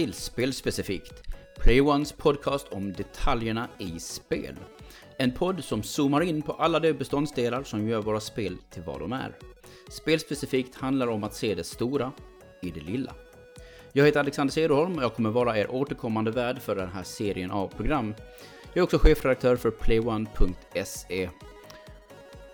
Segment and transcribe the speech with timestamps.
[0.00, 1.22] Till Spelspecifikt,
[1.58, 4.54] Playones podcast om detaljerna i spel.
[5.18, 9.00] En podd som zoomar in på alla de beståndsdelar som gör våra spel till vad
[9.00, 9.36] de är.
[9.88, 12.12] Spelspecifikt handlar om att se det stora
[12.62, 13.14] i det lilla.
[13.92, 17.50] Jag heter Alexander Cederholm och jag kommer vara er återkommande värd för den här serien
[17.50, 18.14] av program.
[18.72, 21.28] Jag är också chefredaktör för Playone.se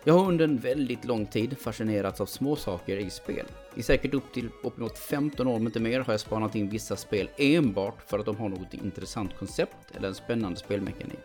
[0.09, 3.47] jag har under en väldigt lång tid fascinerats av småsaker i spel.
[3.75, 6.97] I säkert upp till uppemot 15 år, om inte mer, har jag spanat in vissa
[6.97, 11.19] spel enbart för att de har något intressant koncept eller en spännande spelmekanik.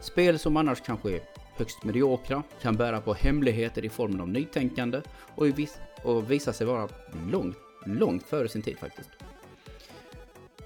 [0.00, 1.20] Spel som annars kanske är
[1.56, 5.00] högst mediokra, kan bära på hemligheter i formen av nytänkande
[5.34, 6.88] och, vis och visa sig vara
[7.30, 9.10] långt, långt före sin tid faktiskt.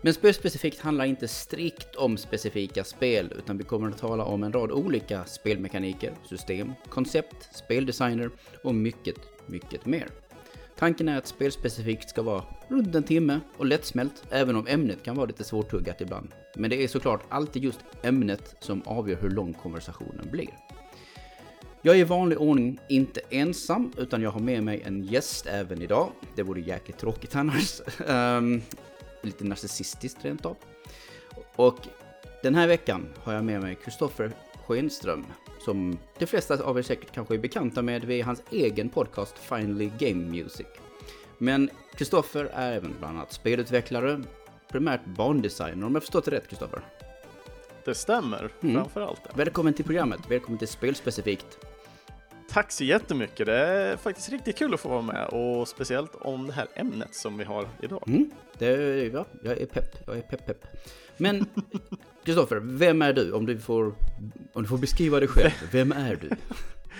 [0.00, 4.52] Men spelspecifikt handlar inte strikt om specifika spel, utan vi kommer att tala om en
[4.52, 8.30] rad olika spelmekaniker, system, koncept, speldesigner
[8.64, 10.08] och mycket, mycket mer.
[10.78, 15.16] Tanken är att spelspecifikt ska vara runt en timme och lättsmält, även om ämnet kan
[15.16, 16.34] vara lite svårtuggat ibland.
[16.56, 20.50] Men det är såklart alltid just ämnet som avgör hur lång konversationen blir.
[21.82, 25.82] Jag är i vanlig ordning inte ensam, utan jag har med mig en gäst även
[25.82, 26.10] idag.
[26.36, 27.80] Det vore jäkligt tråkigt annars.
[28.08, 28.62] Ehm,
[29.22, 30.56] Lite narcissistiskt rent av.
[31.56, 31.78] Och
[32.42, 34.32] den här veckan har jag med mig Kristoffer
[34.66, 35.26] Schenström,
[35.64, 39.90] som de flesta av er säkert kanske är bekanta med vid hans egen podcast Finally
[39.98, 40.66] Game Music.
[41.38, 44.22] Men Kristoffer är även bland annat spelutvecklare,
[44.68, 46.82] primärt bandesigner om jag förstått det rätt Kristoffer?
[47.84, 48.74] Det stämmer, mm.
[48.74, 49.20] framförallt.
[49.34, 51.67] Välkommen till programmet, välkommen till Spelspecifikt.
[52.52, 53.46] Tack så jättemycket.
[53.46, 57.14] Det är faktiskt riktigt kul att få vara med och speciellt om det här ämnet
[57.14, 58.04] som vi har idag.
[58.06, 58.66] Mm, det,
[59.12, 59.96] ja, jag är pepp.
[60.06, 60.64] Jag är pepp, pepp.
[61.16, 61.46] Men
[62.24, 63.32] Kristoffer, vem är du?
[63.32, 63.94] Om du får,
[64.52, 66.30] om du får beskriva dig själv, vem är du?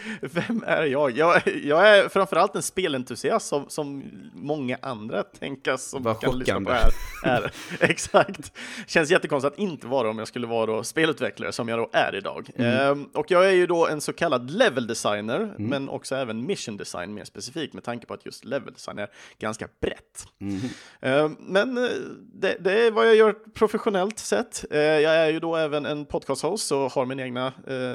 [0.21, 1.11] Vem är jag?
[1.11, 1.43] jag?
[1.63, 4.05] Jag är framförallt en spelentusiast som, som
[4.35, 6.93] många andra tänkas som Vad kan lyssna på här.
[7.25, 7.53] Är.
[7.81, 8.53] Exakt.
[8.87, 12.15] Känns jättekonstigt att inte vara om jag skulle vara då spelutvecklare som jag då är
[12.15, 12.51] idag.
[12.57, 12.91] Mm.
[12.91, 15.55] Ehm, och jag är ju då en så kallad level designer, mm.
[15.57, 19.09] men också även mission design mer specifikt med tanke på att just level design är
[19.39, 20.27] ganska brett.
[20.41, 20.61] Mm.
[21.01, 21.91] Ehm, men eh,
[22.33, 24.65] det, det, är vad jag gör professionellt sett.
[24.71, 27.95] Ehm, jag är ju då även en podcast-host och har min egna eh,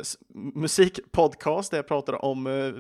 [0.56, 2.74] musikpodcast där jag pratar om eh,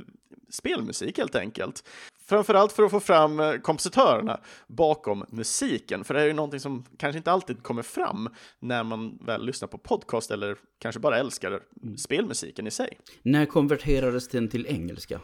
[0.49, 1.83] spelmusik helt enkelt.
[2.25, 6.85] Framförallt för att få fram eh, kompositörerna bakom musiken, för det är ju någonting som
[6.97, 8.29] kanske inte alltid kommer fram
[8.59, 11.97] när man väl lyssnar på podcast eller kanske bara älskar mm.
[11.97, 12.97] spelmusiken i sig.
[13.21, 15.19] När konverterades den till engelska?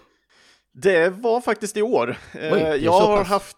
[0.71, 2.17] Det var faktiskt i år.
[2.33, 3.57] Oj, eh, jag har haft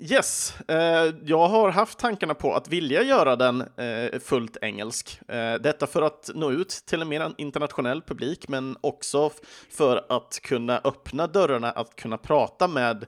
[0.00, 5.20] Yes, eh, jag har haft tankarna på att vilja göra den eh, fullt engelsk.
[5.28, 9.30] Eh, detta för att nå ut till en mer internationell publik, men också
[9.70, 13.06] för att kunna öppna dörrarna att kunna prata med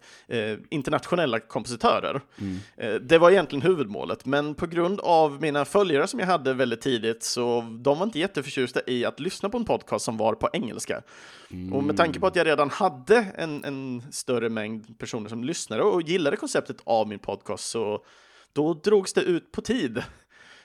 [0.70, 2.20] internationella kompositörer.
[2.38, 3.06] Mm.
[3.06, 7.22] Det var egentligen huvudmålet, men på grund av mina följare som jag hade väldigt tidigt,
[7.22, 11.02] så de var inte jätteförtjusta i att lyssna på en podcast som var på engelska.
[11.50, 11.72] Mm.
[11.72, 15.82] Och med tanke på att jag redan hade en, en större mängd personer som lyssnade
[15.82, 18.04] och gillade konceptet av min podcast så
[18.52, 20.02] då drogs det ut på tid.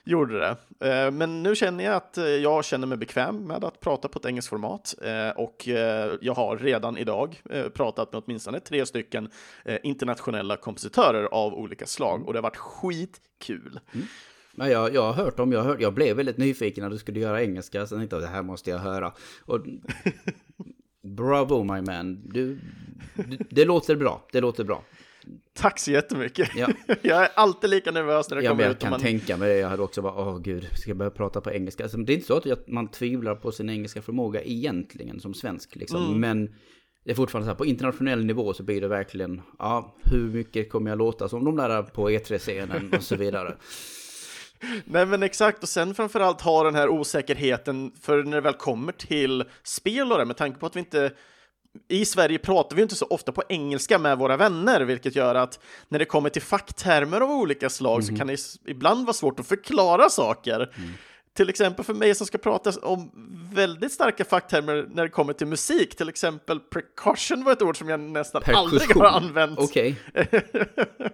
[0.04, 0.56] Gjorde det.
[0.90, 4.20] Eh, men nu känner jag att eh, jag känner mig bekväm med att prata på
[4.20, 5.68] ett engelskt format eh, och
[6.22, 7.42] jag har redan idag
[7.74, 9.30] pratat med åtminstone tre stycken
[9.84, 13.80] internationella kompositörer av olika slag och det har varit skitkul.
[13.94, 14.08] Mm.
[14.56, 17.20] Men jag, jag har hört om, jag, hört, jag blev väldigt nyfiken när du skulle
[17.20, 19.14] göra engelska, jag tänkte att det här måste jag höra.
[19.46, 19.60] Och,
[21.04, 22.60] bravo my man, du,
[23.16, 24.84] du, det låter bra, det låter bra.
[25.54, 26.50] Tack så jättemycket.
[26.56, 26.68] Ja.
[27.02, 28.76] jag är alltid lika nervös när det ja, kommer jag ut.
[28.76, 29.00] Jag kan man...
[29.00, 29.60] tänka mig det.
[29.60, 31.84] Jag hade också bara, åh gud, ska jag börja prata på engelska?
[31.84, 35.76] Alltså, det är inte så att man tvivlar på sin engelska förmåga egentligen som svensk.
[35.76, 36.06] Liksom.
[36.06, 36.20] Mm.
[36.20, 36.56] Men
[37.06, 40.70] det är fortfarande så här, på internationell nivå så blir det verkligen, ja, hur mycket
[40.70, 43.56] kommer jag låta som de där på E3-scenen och så vidare.
[44.86, 48.92] Nej men exakt, och sen framförallt ha den här osäkerheten för när det väl kommer
[48.92, 51.12] till spel och det, med tanke på att vi inte
[51.88, 55.60] i Sverige pratar vi inte så ofta på engelska med våra vänner, vilket gör att
[55.88, 58.06] när det kommer till facktermer av olika slag mm.
[58.06, 58.18] så mhm.
[58.18, 60.56] kan det ibland vara svårt att förklara saker.
[60.78, 60.92] Mm.
[61.34, 63.12] Till exempel för mig som ska prata om
[63.54, 67.90] väldigt starka facktermer när det kommer till musik, till exempel precaution var ett ord som
[67.90, 68.70] jag nästan Perkussion.
[68.70, 69.60] aldrig har använt.
[69.60, 69.96] Okej.
[70.14, 70.42] Okay.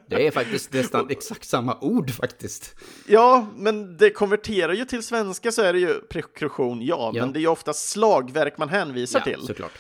[0.10, 2.76] Det är faktiskt nästan exakt samma ord faktiskt.
[3.08, 7.22] Ja, men det konverterar ju till svenska så är det ju precaution, ja, ja.
[7.22, 9.42] men det är ju ofta slagverk man hänvisar ja, till.
[9.48, 9.72] såklart.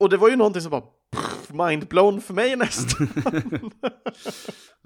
[0.00, 0.84] Och det var ju någonting som bara
[1.68, 3.08] mindblown för mig nästan.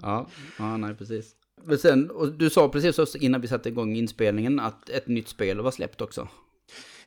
[0.01, 0.27] ja,
[0.57, 1.35] ja, nej precis.
[1.65, 5.61] Men sen, och du sa precis innan vi satte igång inspelningen att ett nytt spel
[5.61, 6.27] var släppt också.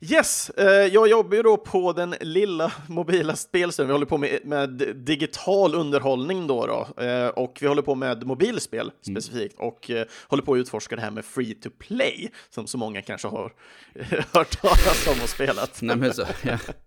[0.00, 3.88] Yes, eh, jag jobbar ju då på den lilla mobila spelstudion.
[3.88, 8.26] Vi håller på med, med digital underhållning då, då eh, och vi håller på med
[8.26, 9.20] mobilspel mm.
[9.20, 12.78] specifikt och eh, håller på att utforska det här med free to play som så
[12.78, 13.52] många kanske har
[14.32, 15.82] hört talas om och spelat.
[15.82, 16.58] Nej, så, ja.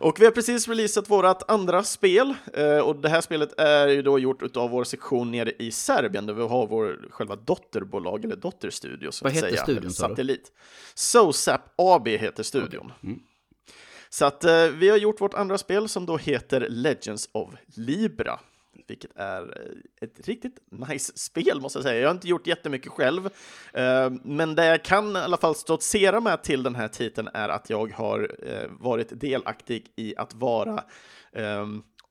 [0.00, 4.02] Och vi har precis releasat vårt andra spel eh, och det här spelet är ju
[4.02, 8.36] då gjort av vår sektion nere i Serbien där vi har vår själva dotterbolag eller
[8.36, 9.62] dotterstudio så Vad att heter säga.
[9.62, 9.90] studion?
[9.90, 10.52] Satellit.
[10.94, 12.86] SoSap AB heter studion.
[12.86, 13.10] Okay.
[13.10, 13.20] Mm.
[14.08, 18.40] Så att eh, vi har gjort vårt andra spel som då heter Legends of Libra
[18.86, 22.00] vilket är eh, ett riktigt nice spel måste jag säga.
[22.00, 23.26] Jag har inte gjort jättemycket själv,
[23.72, 27.48] eh, men det jag kan i alla fall stoltsera med till den här titeln är
[27.48, 30.84] att jag har eh, varit delaktig i att vara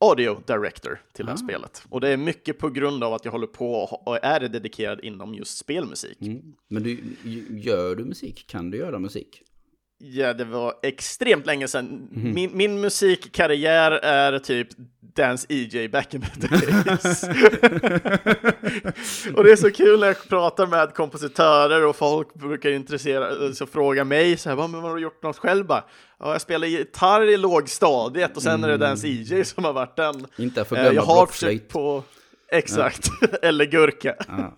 [0.01, 1.47] audio director till det här ah.
[1.47, 1.83] spelet.
[1.89, 3.74] Och det är mycket på grund av att jag håller på
[4.06, 6.21] och är dedikerad inom just spelmusik.
[6.21, 6.53] Mm.
[6.67, 7.00] Men du,
[7.50, 8.47] gör du musik?
[8.47, 9.44] Kan du göra musik?
[10.03, 12.09] Ja, det var extremt länge sedan.
[12.15, 12.33] Mm.
[12.33, 14.68] Min, min musikkarriär är typ
[15.15, 17.24] Dance EJ back in the days.
[19.36, 23.65] och det är så kul när jag pratar med kompositörer och folk brukar intressera så
[23.65, 25.65] fråga mig så här, men har du gjort något själv?
[25.65, 25.83] Bara,
[26.19, 28.63] ja, jag spelar gitarr i lågstadiet och sen mm.
[28.63, 30.25] är det Dance EJ som har varit den.
[30.38, 32.03] Inte för glömma Jag har försökt på,
[32.51, 33.27] exakt, ja.
[33.42, 34.15] eller gurka.
[34.27, 34.56] Ja.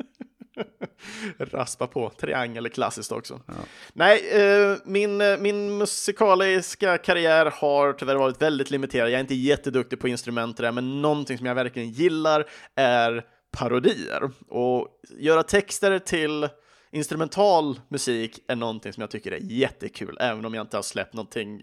[1.38, 2.10] Raspa på.
[2.10, 3.42] Triangel är klassiskt också.
[3.48, 3.54] Ja.
[3.94, 9.10] Nej, eh, min, eh, min musikaliska karriär har tyvärr varit väldigt limiterad.
[9.10, 14.32] Jag är inte jätteduktig på instrument där, men någonting som jag verkligen gillar är parodier.
[14.48, 14.88] Och
[15.18, 16.50] göra texter till
[16.92, 21.14] instrumental musik är någonting som jag tycker är jättekul, även om jag inte har släppt
[21.14, 21.62] någonting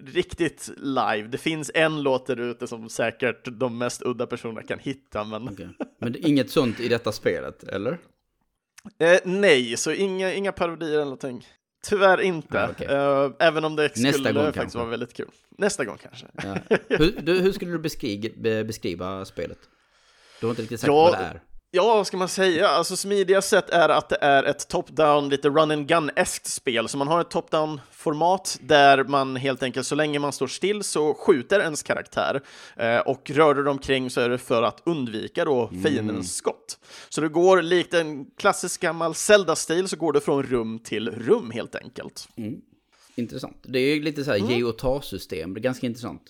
[0.00, 1.28] riktigt live.
[1.28, 5.24] Det finns en låt där ute som säkert de mest udda personerna kan hitta.
[5.24, 5.66] Men, okay.
[5.98, 7.98] men inget sånt i detta spelet, eller?
[8.98, 11.46] Eh, nej, så inga, inga parodier eller någonting.
[11.82, 12.96] Tyvärr inte, ah, okay.
[12.96, 15.30] uh, även om det Nästa skulle faktiskt vara väldigt kul.
[15.58, 16.26] Nästa gång kanske.
[16.34, 16.76] Ja.
[16.88, 19.58] Hur, du, hur, skulle du beskriva, beskriva spelet?
[20.40, 21.40] Du har inte riktigt sagt ja, vad det är.
[21.72, 22.68] Ja, vad ska man säga?
[22.68, 26.88] Alltså smidiga sätt är att det är ett top-down, lite run and gun-eskt spel.
[26.88, 31.14] Så man har ett top-down-format där man helt enkelt, så länge man står still så
[31.14, 32.40] skjuter ens karaktär.
[32.76, 36.22] Eh, och rör du omkring så är det för att undvika då fiendens mm.
[36.22, 36.78] skott.
[37.08, 41.50] Så det går likt en klassisk gammal Zelda-stil så går det från rum till rum
[41.50, 42.28] helt enkelt.
[42.36, 42.60] Mm.
[43.14, 43.56] Intressant.
[43.62, 44.50] Det är lite så här mm.
[44.50, 46.22] ge och ta-system, det är ganska intressant.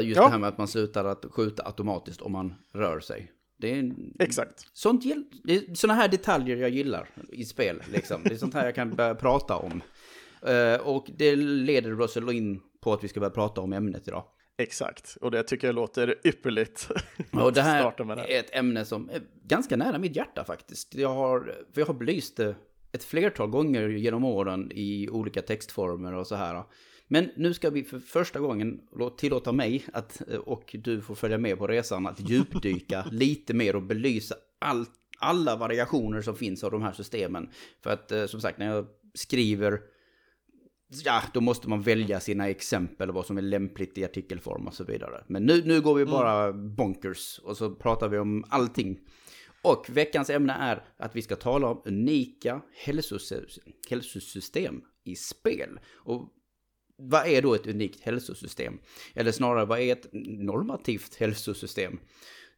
[0.00, 0.22] Just ja.
[0.24, 3.32] det här med att man slutar att skjuta automatiskt om man rör sig.
[3.56, 4.66] Det är Exakt.
[4.72, 5.04] Sånt,
[5.44, 7.82] det såna här detaljer jag gillar i spel.
[7.92, 8.22] Liksom.
[8.24, 9.82] Det är sånt här jag kan börja prata om.
[10.48, 14.24] Uh, och det leder Russell in på att vi ska börja prata om ämnet idag.
[14.58, 16.88] Exakt, och det tycker jag låter ypperligt.
[17.32, 20.94] Och det här är ett ämne som är ganska nära mitt hjärta faktiskt.
[20.94, 21.40] Jag har,
[21.72, 22.54] för jag har belyst det
[22.92, 26.64] ett flertal gånger genom åren i olika textformer och så här.
[27.08, 28.80] Men nu ska vi för första gången
[29.18, 33.76] tillåta mig att, eh, och du får följa med på resan, att djupdyka lite mer
[33.76, 34.86] och belysa all,
[35.18, 37.50] alla variationer som finns av de här systemen.
[37.82, 39.80] För att eh, som sagt, när jag skriver,
[41.04, 44.84] ja, då måste man välja sina exempel, vad som är lämpligt i artikelform och så
[44.84, 45.24] vidare.
[45.26, 46.12] Men nu, nu går vi mm.
[46.12, 49.00] bara bonkers och så pratar vi om allting.
[49.62, 52.60] Och veckans ämne är att vi ska tala om unika
[53.88, 55.80] hälsosystem i spel.
[55.94, 56.32] Och
[56.98, 58.78] vad är då ett unikt hälsosystem?
[59.14, 61.98] Eller snarare, vad är ett normativt hälsosystem?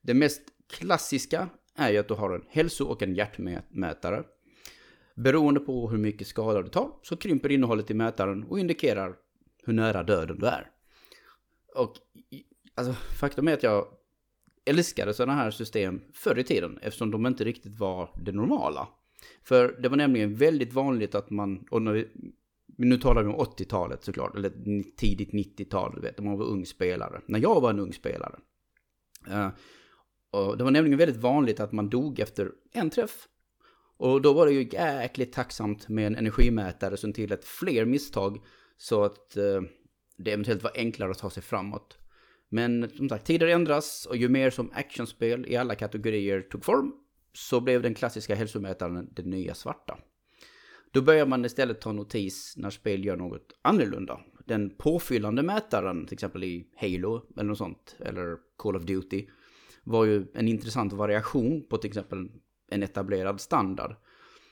[0.02, 0.42] Det mest
[0.73, 4.25] klassiska är ju att du har en hälso och en hjärtmätare.
[5.14, 9.16] Beroende på hur mycket skada du tar så krymper innehållet i mätaren och indikerar
[9.64, 10.71] hur nära döden du är.
[11.75, 11.95] Och
[12.75, 13.87] alltså, faktum är att jag
[14.64, 18.88] älskade sådana här system förr i tiden eftersom de inte riktigt var det normala.
[19.45, 22.09] För det var nämligen väldigt vanligt att man, och när vi,
[22.78, 24.52] men nu talar vi om 80-talet såklart, eller
[24.97, 27.20] tidigt 90-tal, du vet, när man var ung spelare.
[27.26, 28.38] När jag var en ung spelare.
[29.28, 29.49] Uh,
[30.30, 33.28] och det var nämligen väldigt vanligt att man dog efter en träff.
[33.97, 38.38] Och då var det ju jäkligt tacksamt med en energimätare som tillät fler misstag
[38.76, 39.62] så att uh,
[40.16, 41.99] det eventuellt var enklare att ta sig framåt.
[42.49, 46.92] Men som sagt, tider ändras och ju mer som actionspel i alla kategorier tog form
[47.32, 49.99] så blev den klassiska hälsomätaren den nya svarta.
[50.92, 54.21] Då börjar man istället ta notis när spel gör något annorlunda.
[54.47, 59.26] Den påfyllande mätaren, till exempel i Halo eller något sånt, eller Call of Duty,
[59.85, 62.30] var ju en intressant variation på till exempel
[62.71, 63.97] en etablerad standard.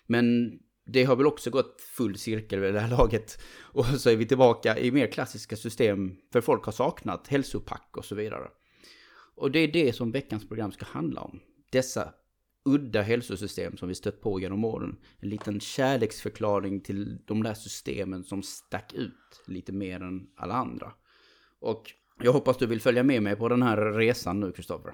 [0.06, 3.38] Men det har väl också gått full cirkel vid det här laget.
[3.60, 8.04] Och så är vi tillbaka i mer klassiska system, för folk har saknat hälsopack och
[8.04, 8.48] så vidare.
[9.36, 11.40] Och det är det som veckans program ska handla om.
[11.70, 12.12] Dessa
[12.66, 14.96] udda hälsosystem som vi stött på genom åren.
[15.20, 20.92] En liten kärleksförklaring till de där systemen som stack ut lite mer än alla andra.
[21.60, 21.92] Och
[22.22, 24.92] jag hoppas du vill följa med mig på den här resan nu, Kristoffer.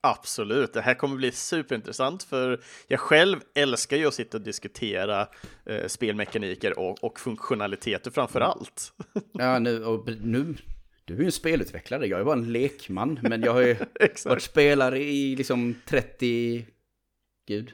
[0.00, 5.28] Absolut, det här kommer bli superintressant för jag själv älskar ju att sitta och diskutera
[5.66, 8.92] eh, spelmekaniker och, och funktionaliteter framför allt.
[9.32, 10.54] ja, nu, och nu,
[11.04, 13.76] du är ju en spelutvecklare, jag är bara en lekman, men jag har ju
[14.24, 16.66] varit spelare i liksom 30,
[17.46, 17.72] gud,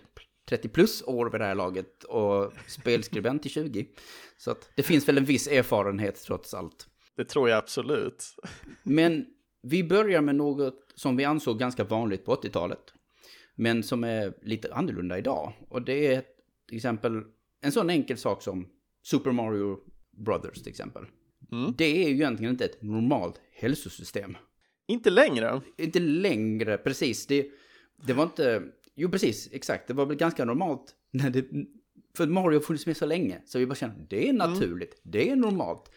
[0.48, 3.86] 30 plus år vid det här laget och spelskribent i 20.
[4.36, 6.86] Så att det finns väl en viss erfarenhet trots allt.
[7.16, 8.24] Det tror jag absolut.
[8.82, 9.26] Men
[9.62, 12.94] vi börjar med något som vi ansåg ganska vanligt på 80-talet.
[13.54, 15.52] Men som är lite annorlunda idag.
[15.68, 16.22] Och det är
[16.68, 17.22] till exempel
[17.60, 18.68] en sån enkel sak som
[19.02, 19.78] Super Mario
[20.16, 21.04] Brothers till exempel.
[21.52, 21.74] Mm.
[21.78, 24.36] Det är ju egentligen inte ett normalt hälsosystem.
[24.88, 25.60] Inte längre?
[25.76, 27.26] Inte längre, precis.
[27.26, 27.50] Det,
[28.06, 28.62] det var inte...
[29.00, 29.88] Jo, precis, exakt.
[29.88, 31.46] Det var väl ganska normalt när det...
[32.16, 33.42] För Mario har funnits med så länge.
[33.46, 34.50] Så vi bara känner, det är mm.
[34.50, 35.00] naturligt, mm.
[35.02, 35.90] det är normalt.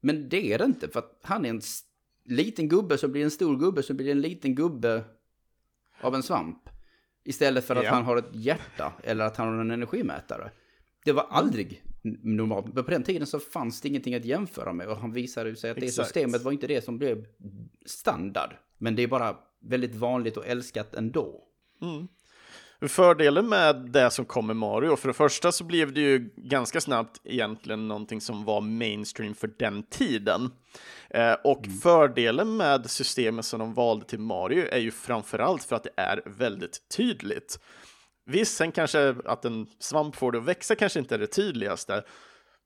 [0.00, 1.60] Men det är det inte, för att han är en
[2.24, 5.04] liten gubbe så blir en stor gubbe så blir en liten gubbe
[6.00, 6.68] av en svamp.
[7.24, 7.90] Istället för att ja.
[7.90, 10.50] han har ett hjärta eller att han har en energimätare.
[11.04, 11.82] Det var aldrig
[12.22, 12.74] normalt.
[12.74, 14.88] Men på den tiden så fanns det ingenting att jämföra med.
[14.88, 16.08] Och han visade sig att det Exakt.
[16.08, 17.26] systemet var inte det som blev
[17.86, 18.50] standard.
[18.78, 21.44] Men det är bara väldigt vanligt och älskat ändå.
[21.82, 22.08] Mm.
[22.86, 26.80] Fördelen med det som kom med Mario, för det första så blev det ju ganska
[26.80, 30.50] snabbt egentligen någonting som var mainstream för den tiden.
[31.10, 31.78] Eh, och mm.
[31.78, 36.22] fördelen med systemet som de valde till Mario är ju framförallt för att det är
[36.26, 37.60] väldigt tydligt.
[38.26, 42.02] Visst, sen kanske att en svamp får det att växa kanske inte är det tydligaste,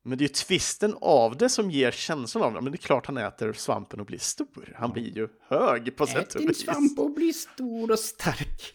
[0.03, 2.61] men det är ju twisten av det som ger känslan av det.
[2.61, 4.75] Men det är klart han äter svampen och blir stor.
[4.77, 6.49] Han blir ju hög på sätt och vis.
[6.51, 8.75] Ät din svamp och bli stor och stark.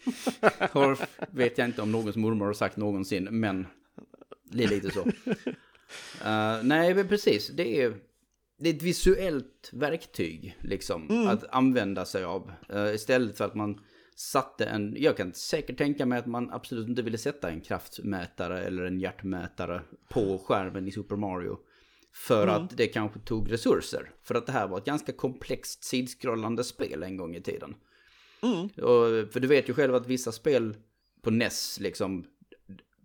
[0.72, 0.98] Har,
[1.30, 3.66] vet jag inte om någons mormor har sagt någonsin, men
[4.44, 5.00] det är lite så.
[5.00, 5.12] Uh,
[6.62, 7.48] nej, men precis.
[7.48, 7.94] Det är,
[8.58, 11.28] det är ett visuellt verktyg, liksom, mm.
[11.28, 12.52] att använda sig av.
[12.74, 13.80] Uh, istället för att man
[14.18, 18.64] satte en, jag kan säkert tänka mig att man absolut inte ville sätta en kraftmätare
[18.64, 21.58] eller en hjärtmätare på skärmen i Super Mario.
[22.12, 22.54] För mm.
[22.54, 24.10] att det kanske tog resurser.
[24.22, 27.74] För att det här var ett ganska komplext sidskrollande spel en gång i tiden.
[28.42, 28.64] Mm.
[28.64, 30.76] Och, för du vet ju själv att vissa spel
[31.22, 32.24] på NES liksom,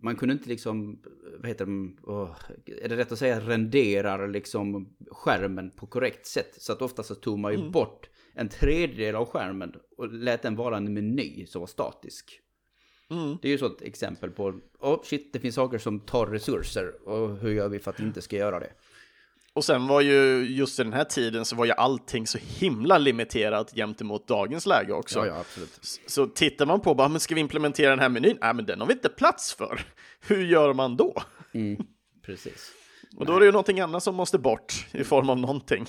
[0.00, 1.02] man kunde inte liksom,
[1.38, 6.54] vad heter det, oh, är det rätt att säga renderar liksom skärmen på korrekt sätt.
[6.58, 7.72] Så att ofta så tog man ju mm.
[7.72, 12.40] bort en tredjedel av skärmen och lät den vara en meny som var statisk.
[13.10, 13.38] Mm.
[13.42, 17.08] Det är ju så ett exempel på, oh shit, det finns saker som tar resurser
[17.08, 18.70] och hur gör vi för att inte ska göra det?
[19.54, 22.98] Och sen var ju just i den här tiden så var ju allting så himla
[22.98, 25.18] limiterat gentemot dagens läge också.
[25.18, 26.00] Ja, ja, absolut.
[26.06, 28.38] Så tittar man på, bara, men ska vi implementera den här menyn?
[28.40, 29.80] Nej, men den har vi inte plats för.
[30.20, 31.22] Hur gör man då?
[31.52, 31.86] Mm,
[32.22, 32.72] precis.
[33.16, 35.86] Och då är det ju någonting annat som måste bort i form av någonting.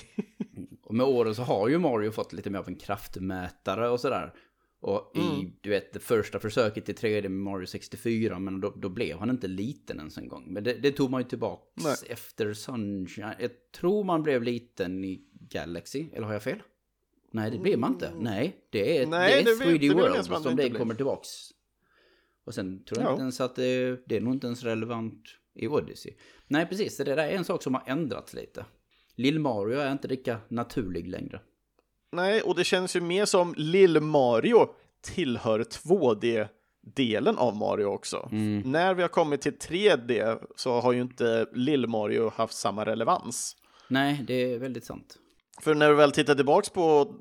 [0.82, 4.32] Och med åren så har ju Mario fått lite mer av en kraftmätare och sådär.
[4.80, 5.52] Och i, mm.
[5.60, 9.30] du vet, det första försöket i 3D med Mario 64, men då, då blev han
[9.30, 10.44] inte liten ens en gång.
[10.46, 11.62] Men det, det tog man ju tillbaka
[12.08, 13.34] efter Sunshine.
[13.40, 16.62] Jag tror man blev liten i Galaxy, eller har jag fel?
[17.30, 18.06] Nej, det blev man inte.
[18.06, 18.22] Mm.
[18.22, 21.28] Nej, det är, Nej, det är 3D World som det kommer tillbaks.
[22.44, 23.12] Och sen tror jag ja.
[23.12, 25.22] inte ens att det, det är nog inte ens relevant
[25.56, 26.12] i Odyssey.
[26.48, 26.96] Nej, precis.
[26.96, 28.64] Det där är en sak som har ändrats lite.
[29.16, 31.40] Lill-Mario är inte lika naturlig längre.
[32.12, 34.68] Nej, och det känns ju mer som Lill-Mario
[35.02, 38.28] tillhör 2D-delen av Mario också.
[38.32, 38.72] Mm.
[38.72, 43.56] När vi har kommit till 3D så har ju inte Lill-Mario haft samma relevans.
[43.88, 45.18] Nej, det är väldigt sant.
[45.60, 47.14] För när du väl tittar tillbaks på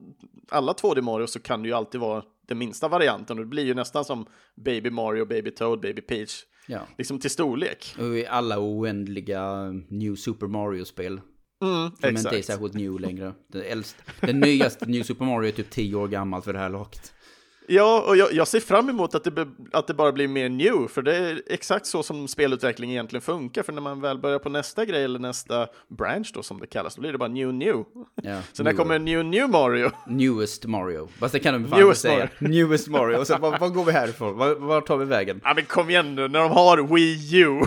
[0.50, 3.66] alla 2D Mario så kan det ju alltid vara den minsta varianten och det blir
[3.66, 4.26] ju nästan som
[4.56, 6.44] Baby Mario, Baby Toad, Baby Peach.
[6.68, 6.80] Ja.
[6.98, 7.96] Liksom till storlek.
[8.00, 11.22] Och i alla oändliga New Super Mario-spel
[11.64, 12.18] Mm, som exakt.
[12.18, 13.34] inte är särskilt new längre.
[13.48, 16.70] Den, äldst, den nyaste New Super Mario är typ 10 år gammal för det här
[16.70, 17.14] laget.
[17.68, 20.88] Ja, och jag, jag, ser fram emot att det, att det bara blir mer new,
[20.88, 23.64] för det är exakt så som spelutveckling egentligen funkar.
[23.64, 26.96] För när man väl börjar på nästa grej eller nästa branch då som det kallas,
[26.96, 27.84] då blir det bara new new.
[28.24, 29.92] Ja, så när kommer new new Mario?
[30.08, 31.10] Newest Mario.
[31.20, 32.30] Fast det kan de fan inte säga.
[32.40, 32.52] Mario.
[32.54, 33.18] Newest Mario.
[33.18, 34.38] Och så, vad, vad går vi härifrån?
[34.38, 35.42] Var, var tar vi vägen?
[35.44, 37.62] Ja men kom igen nu, när de har Wii U.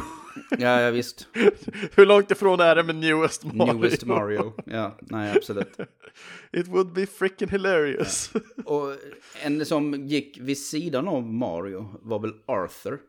[0.50, 1.28] Ja, ja visst.
[1.94, 3.72] Hur långt ifrån är det med Newest Mario?
[3.72, 5.78] Newest Mario, ja, nej absolut.
[6.52, 8.30] It would be freaking hilarious.
[8.34, 8.62] Ja.
[8.64, 8.96] Och
[9.42, 13.00] en som gick vid sidan av Mario var väl Arthur.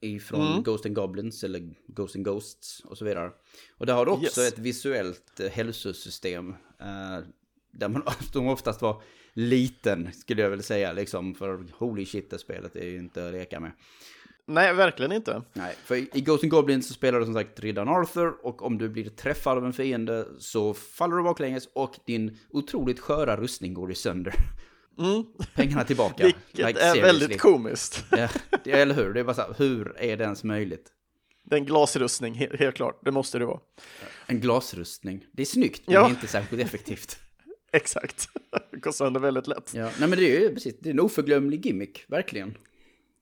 [0.00, 0.62] Ifrån mm.
[0.62, 3.30] Ghost and Goblins eller Ghost and Ghosts och så vidare.
[3.78, 4.52] Och där har du också yes.
[4.52, 6.48] ett visuellt eh, hälsosystem.
[6.50, 7.26] Uh,
[7.72, 8.02] där man
[8.48, 9.02] oftast var
[9.32, 11.34] liten, skulle jag väl säga, liksom.
[11.34, 13.72] För holy shit, det spelet är ju inte att leka med.
[14.48, 15.42] Nej, verkligen inte.
[15.52, 18.78] Nej, för i Ghost and Goblins så spelar du som sagt riddaren Arthur och om
[18.78, 23.74] du blir träffad av en fiende så faller du baklänges och din otroligt sköra rustning
[23.74, 24.34] går i sönder.
[24.98, 25.24] Mm.
[25.54, 26.24] Pengarna tillbaka.
[26.24, 27.02] Vilket like, är seriously.
[27.02, 28.04] väldigt komiskt.
[28.10, 28.28] ja,
[28.64, 29.14] eller hur?
[29.14, 30.92] Det är bara så här, hur är det ens möjligt?
[31.44, 33.00] Det är en glasrustning, helt, helt klart.
[33.04, 33.60] Det måste det vara.
[34.26, 35.26] En glasrustning.
[35.32, 36.08] Det är snyggt, men ja.
[36.08, 37.18] inte särskilt effektivt.
[37.72, 38.28] Exakt.
[38.70, 39.72] Det går sönder väldigt lätt.
[39.74, 42.54] Ja, nej men det är ju precis, det är en oförglömlig gimmick, verkligen.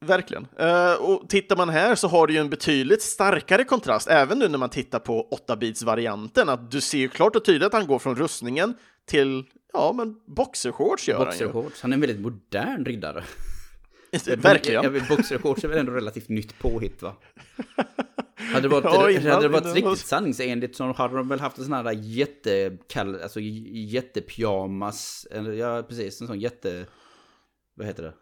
[0.06, 0.46] Verkligen.
[0.61, 4.49] Uh, och tittar man här så har du ju en betydligt starkare kontrast, även nu
[4.49, 7.99] när man tittar på 8-bits-varianten, att du ser ju klart och tydligt att han går
[7.99, 8.75] från rustningen
[9.06, 11.70] till, ja men boxershorts gör boxer han ju.
[11.82, 13.25] Han är en väldigt modern riddare.
[14.37, 14.84] Verkligen.
[14.84, 17.16] Jag, jag, boxershorts är väl ändå relativt nytt påhitt va?
[18.37, 21.58] Hade det varit, ja, innan, hade det varit riktigt sanningsenligt så hade de väl haft
[21.58, 26.87] en sån här jättekall, alltså jättepyjamas, eller ja precis, en sån jätte,
[27.75, 28.14] vad heter det?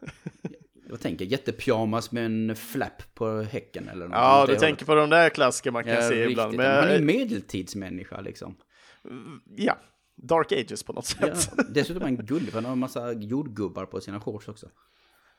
[0.88, 4.16] Jag tänker jättepyjamas med en flapp på häcken eller något.
[4.16, 6.30] Ja, du tänker på de där klassiker man kan ja, se riktigt.
[6.30, 6.56] ibland.
[6.56, 6.76] Men...
[6.76, 8.54] Han är medeltidsmänniska liksom.
[9.56, 9.78] Ja,
[10.16, 11.50] Dark Ages på något sätt.
[11.56, 14.68] Ja, dessutom är han gullig, för han har en massa jordgubbar på sina shorts också.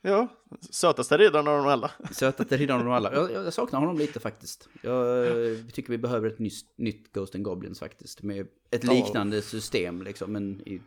[0.06, 0.28] Ja,
[0.70, 1.92] sötaste riddaren av dem alla.
[2.12, 3.14] Sötaste riddaren av dem alla.
[3.14, 4.70] Jag, jag, saknar honom lite faktiskt.
[4.82, 5.28] Jag
[5.74, 8.24] tycker vi behöver ett nytt, nytt Ghost and Goblins faktiskt.
[8.24, 10.82] Med ett liknande system liksom, men i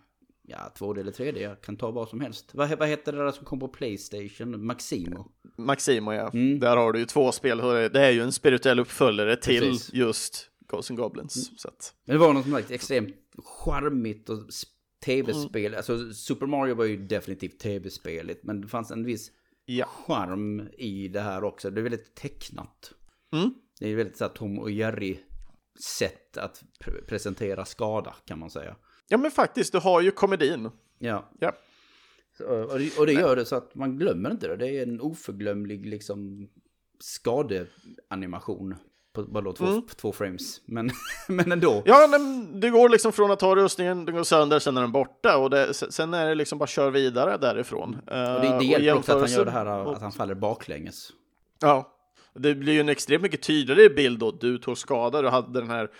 [0.47, 1.38] ja, 2D eller 3D.
[1.38, 2.50] Jag kan ta vad som helst.
[2.55, 4.67] Vad, vad heter det där som kom på Playstation?
[4.67, 5.33] Maximo?
[5.59, 6.31] Maximo, ja.
[6.31, 6.61] Mm.
[6.61, 7.59] Där har du ju två spel.
[7.59, 11.37] Det är ju en spirituell uppföljare till just Ghost and Goblins.
[11.49, 11.59] Mm.
[11.59, 11.95] Så att...
[12.07, 13.17] Det var något som var extremt
[13.65, 14.38] charmigt och
[15.05, 15.67] tv-spel.
[15.67, 15.76] Mm.
[15.76, 18.45] Alltså Super Mario var ju definitivt tv-speligt.
[18.45, 19.31] Men det fanns en viss
[19.65, 19.87] ja.
[19.87, 21.71] charm i det här också.
[21.71, 22.93] Det är väldigt tecknat.
[23.33, 23.55] Mm.
[23.81, 25.19] Det är väldigt så här Tom och Jerry
[25.99, 28.76] sätt att pre presentera skada kan man säga.
[29.09, 30.71] Ja men faktiskt, du har ju komedin.
[30.99, 31.31] Ja.
[31.39, 31.53] ja.
[32.39, 34.57] Och, det, och det gör det så att man glömmer inte det.
[34.57, 36.49] Det är en oförglömlig liksom
[37.00, 38.75] skadeanimation
[39.13, 39.83] på bara två, mm.
[39.97, 40.61] två frames.
[40.65, 40.91] Men,
[41.28, 41.83] men ändå.
[41.85, 44.93] Ja, men det går liksom från att ta rustningen, den går sönder, sen är den
[44.93, 45.37] borta.
[45.37, 47.97] Och det, sen är det liksom bara kör vidare därifrån.
[48.07, 51.13] Och det, det hjälper också att han gör det här, att han faller baklänges.
[51.61, 51.93] Ja,
[52.35, 54.30] det blir ju en extremt mycket tydligare bild då.
[54.30, 55.91] Du tog skada, du hade den här...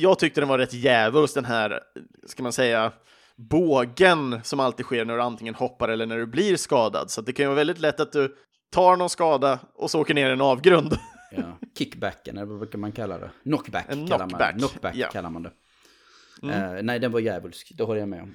[0.00, 1.80] jag tyckte den var rätt djävulskt, den här,
[2.26, 2.92] ska man säga,
[3.36, 7.10] bågen som alltid sker när du antingen hoppar eller när du blir skadad.
[7.10, 8.36] Så det kan ju vara väldigt lätt att du
[8.70, 10.98] tar någon skada och så åker ner i en avgrund.
[11.32, 11.58] Ja.
[11.78, 13.30] Kickbacken, eller vad brukar man kalla det?
[13.42, 14.52] Knockback, en kallar, knockback.
[14.52, 14.58] Man.
[14.58, 15.08] knockback ja.
[15.08, 15.50] kallar man det.
[16.42, 16.74] Mm.
[16.74, 18.34] Uh, nej, den var djävulsk, det håller jag med om.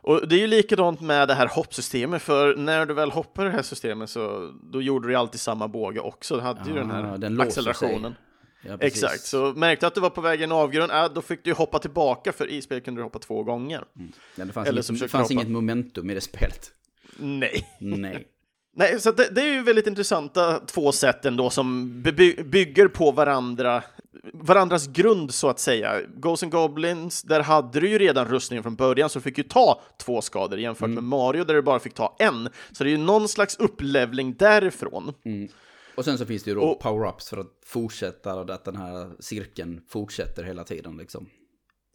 [0.00, 3.48] Och det är ju likadant med det här hoppsystemet, för när du väl hoppar i
[3.48, 6.36] det här systemet så då gjorde du alltid samma båge också.
[6.36, 8.14] Du hade ah, ju den här den accelerationen.
[8.66, 11.44] Ja, Exakt, så märkte att du var på väg i en avgrund, äh, då fick
[11.44, 13.84] du hoppa tillbaka, för i spelet kunde du hoppa två gånger.
[13.96, 14.12] Mm.
[14.36, 16.72] Ja, det fanns, Eller inget, det fanns inget momentum i det spelet.
[17.16, 17.68] Nej.
[17.78, 18.28] Nej.
[18.76, 23.10] Nej, så det, det, är ju väldigt intressanta två sätt ändå som by bygger på
[23.10, 23.82] varandra,
[24.32, 26.00] varandras grund så att säga.
[26.16, 29.44] Ghosts and Goblins, där hade du ju redan rustningen från början så du fick ju
[29.44, 30.94] ta två skador jämfört mm.
[30.94, 32.48] med Mario där du bara fick ta en.
[32.72, 35.12] Så det är ju någon slags upplevling därifrån.
[35.24, 35.48] Mm.
[35.96, 39.80] Och sen så finns det ju då power-ups för att fortsätta, att den här cirkeln
[39.88, 41.26] fortsätter hela tiden liksom.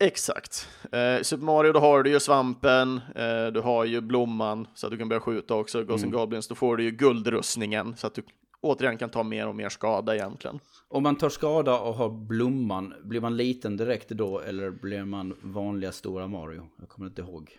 [0.04, 0.68] Exakt.
[0.92, 4.92] Eh, Super Mario, då har du ju svampen, eh, du har ju blomman så att
[4.92, 5.84] du kan börja skjuta också.
[5.84, 6.20] Ghosts mm.
[6.20, 8.22] Goblins, då får du ju guldrustningen så att du
[8.62, 10.60] återigen kan ta mer och mer skada egentligen.
[10.88, 15.36] Om man tar skada och har blomman, blir man liten direkt då eller blir man
[15.42, 16.68] vanliga stora Mario?
[16.80, 17.58] Jag kommer inte ihåg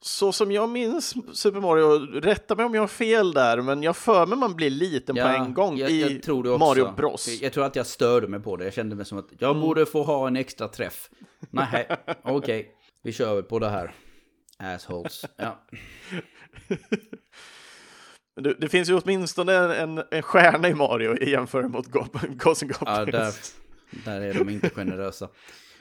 [0.00, 3.96] så som jag minns Super Mario, rätta mig om jag har fel där, men jag
[3.96, 7.28] för mig man blir liten ja, på en gång jag, i jag Mario Bros.
[7.28, 8.64] Jag, jag, tror att jag störde mig på det.
[8.64, 9.62] Jag kände mig som att jag mm.
[9.62, 11.10] borde få ha en extra träff.
[11.50, 11.86] Nej,
[12.22, 12.64] okej, okay.
[13.02, 13.94] vi kör på det här.
[14.58, 15.24] Assholes.
[15.36, 15.66] Ja.
[18.40, 21.86] Det, det, finns ju åtminstone en, en stjärna i Mario i jämförelse mot
[22.28, 22.74] Ghosts and Goblins.
[22.80, 23.32] Ja, där,
[24.04, 25.28] där är de inte generösa.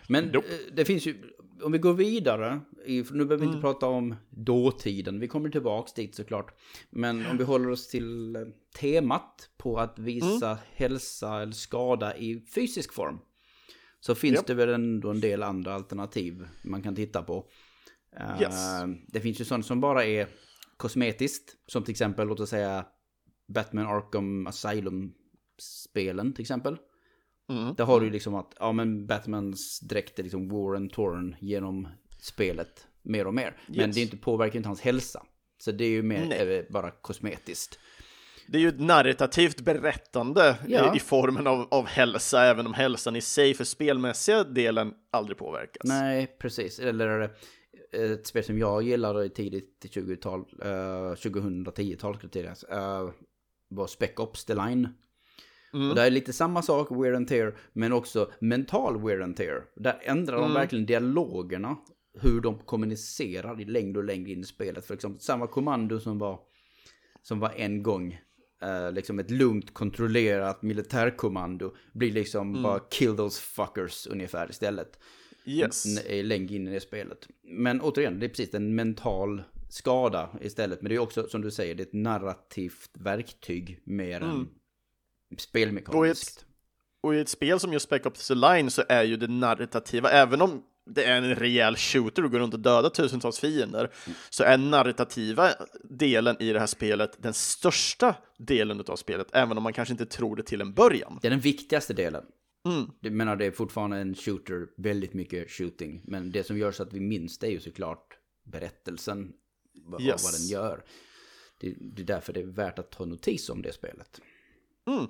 [0.08, 0.48] Men nope.
[0.48, 1.16] Eh, det finns ju,
[1.64, 3.62] om vi går vidare, nu behöver vi inte mm.
[3.62, 6.54] prata om dåtiden, vi kommer tillbaks dit såklart.
[6.90, 8.42] Men om vi håller oss till eh,
[8.80, 10.58] temat på att visa mm.
[10.74, 13.20] hälsa eller skada i fysisk form.
[14.00, 14.48] Så finns yep.
[14.48, 17.48] det väl ändå en del andra alternativ man kan titta på.
[18.18, 18.56] Eh, yes.
[19.08, 20.28] det finns ju sånt som bara är
[20.78, 22.86] kosmetiskt, som till exempel, låt oss säga
[23.48, 26.78] Batman Arkham Asylum-spelen till exempel.
[27.50, 27.76] Mm.
[27.76, 31.36] Där har du ju liksom att, ja men Batmans dräkt är liksom war and torn
[31.40, 31.88] genom
[32.20, 33.58] spelet mer och mer.
[33.68, 33.96] Men yes.
[33.96, 35.24] det inte, påverkar inte hans hälsa.
[35.58, 36.68] Så det är ju mer Nej.
[36.70, 37.80] bara kosmetiskt.
[38.48, 40.94] det är ju ett narrativt berättande ja.
[40.94, 45.38] i, i, formen av, av hälsa, även om hälsan i sig för spelmässiga delen aldrig
[45.38, 45.84] påverkas.
[45.84, 46.80] Nej, precis.
[46.80, 47.22] Eller
[47.94, 53.12] eh, ett spel som jag gillade tidigt 20-tal, uh, 2010-tal uh,
[53.70, 54.90] var Spec Ops The Line.
[55.76, 55.90] Mm.
[55.90, 59.64] Och det är lite samma sak, wear and tear, men också mental wear and tear.
[59.76, 60.50] Där ändrar mm.
[60.50, 61.78] de verkligen dialogerna,
[62.22, 64.86] hur de kommunicerar i längre och längre in i spelet.
[64.86, 66.40] För exempel samma kommando som var,
[67.22, 68.20] som var en gång,
[68.62, 72.64] eh, liksom ett lugnt kontrollerat militärkommando, blir liksom mm.
[72.64, 75.00] bara kill those fuckers ungefär istället.
[75.46, 75.86] Yes.
[76.10, 77.28] Längre in i det spelet.
[77.44, 80.82] Men återigen, det är precis en mental skada istället.
[80.82, 84.30] Men det är också, som du säger, det är ett narrativt verktyg mer mm.
[84.30, 84.48] än
[85.38, 86.46] spelmekaniskt.
[87.02, 89.28] Och, och i ett spel som just Spec Ops The Line så är ju det
[89.28, 93.92] narrativa, även om det är en rejäl shooter och går runt och dödar tusentals fiender,
[94.06, 94.18] mm.
[94.30, 95.52] så är narrativa
[95.84, 100.06] delen i det här spelet den största delen av spelet, även om man kanske inte
[100.06, 101.20] tror det till en början.
[101.22, 102.26] Det är den viktigaste delen.
[102.66, 102.92] Mm.
[103.00, 106.84] Jag menar, det är fortfarande en shooter, väldigt mycket shooting, men det som gör så
[106.84, 109.34] att vi minns det är ju såklart berättelsen,
[109.74, 110.24] vad, yes.
[110.24, 110.84] vad den gör.
[111.60, 114.22] Det, det, är därför det är värt att ta notis om det spelet.
[114.88, 115.08] Mm.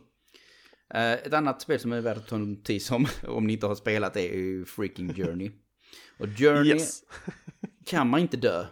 [0.95, 3.75] Uh, ett annat spel som är värt att ta notis om, om ni inte har
[3.75, 5.51] spelat, är ju Freaking Journey.
[6.19, 7.03] Och Journey yes.
[7.85, 8.65] kan man inte dö.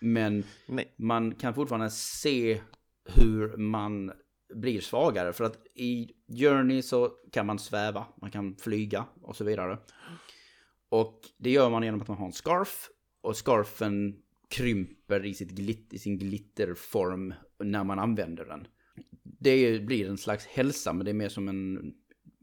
[0.00, 0.94] Men Nej.
[0.98, 2.60] man kan fortfarande se
[3.04, 4.12] hur man
[4.54, 5.32] blir svagare.
[5.32, 9.78] För att i Journey så kan man sväva, man kan flyga och så vidare.
[10.88, 12.88] Och det gör man genom att man har en scarf.
[13.20, 14.16] Och scarfen
[14.50, 18.66] krymper i, sitt glitt, i sin glitterform när man använder den.
[19.22, 21.94] Det blir en slags hälsa, men det är mer som en,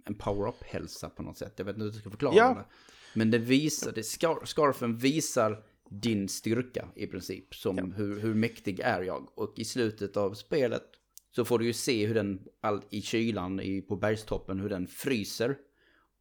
[0.06, 1.54] en power-up-hälsa på något sätt.
[1.56, 2.54] Jag vet inte hur jag ska förklara ja.
[2.54, 2.66] det.
[3.14, 7.56] Men det visar, det, scar scarfen visar din styrka i princip.
[7.56, 7.86] Som ja.
[7.86, 9.30] hur, hur mäktig är jag?
[9.36, 10.84] Och i slutet av spelet
[11.32, 14.88] så får du ju se hur den all, i kylan i, på bergstoppen, hur den
[14.88, 15.58] fryser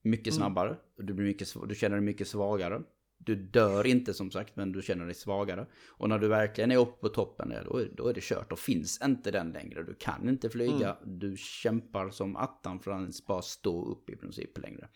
[0.02, 0.36] mycket mm.
[0.36, 0.68] snabbare.
[0.68, 1.06] Mm.
[1.06, 2.82] Du, blir mycket, du känner dig mycket svagare.
[3.28, 5.66] Du dör inte som sagt, men du känner dig svagare.
[5.88, 8.50] Och när du verkligen är uppe på toppen, då är, då är det kört.
[8.50, 9.82] Då finns inte den längre.
[9.82, 10.94] Du kan inte flyga.
[10.94, 11.18] Mm.
[11.18, 14.88] Du kämpar som attan för att ens bara stå upp i princip längre.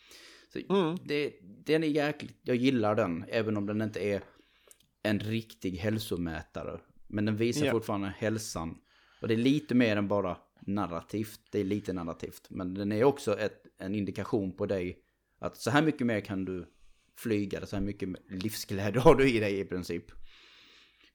[0.52, 0.98] Så mm.
[1.04, 4.22] det, den är jäkligt, jag gillar den, även om den inte är
[5.02, 6.80] en riktig hälsomätare.
[7.06, 7.72] Men den visar yeah.
[7.72, 8.78] fortfarande hälsan.
[9.20, 11.40] Och det är lite mer än bara narrativt.
[11.50, 12.46] Det är lite narrativt.
[12.50, 14.98] Men den är också ett, en indikation på dig.
[15.38, 16.66] Att så här mycket mer kan du
[17.16, 17.66] flyga.
[17.66, 20.04] Så här mycket livsglädje har du i dig i princip.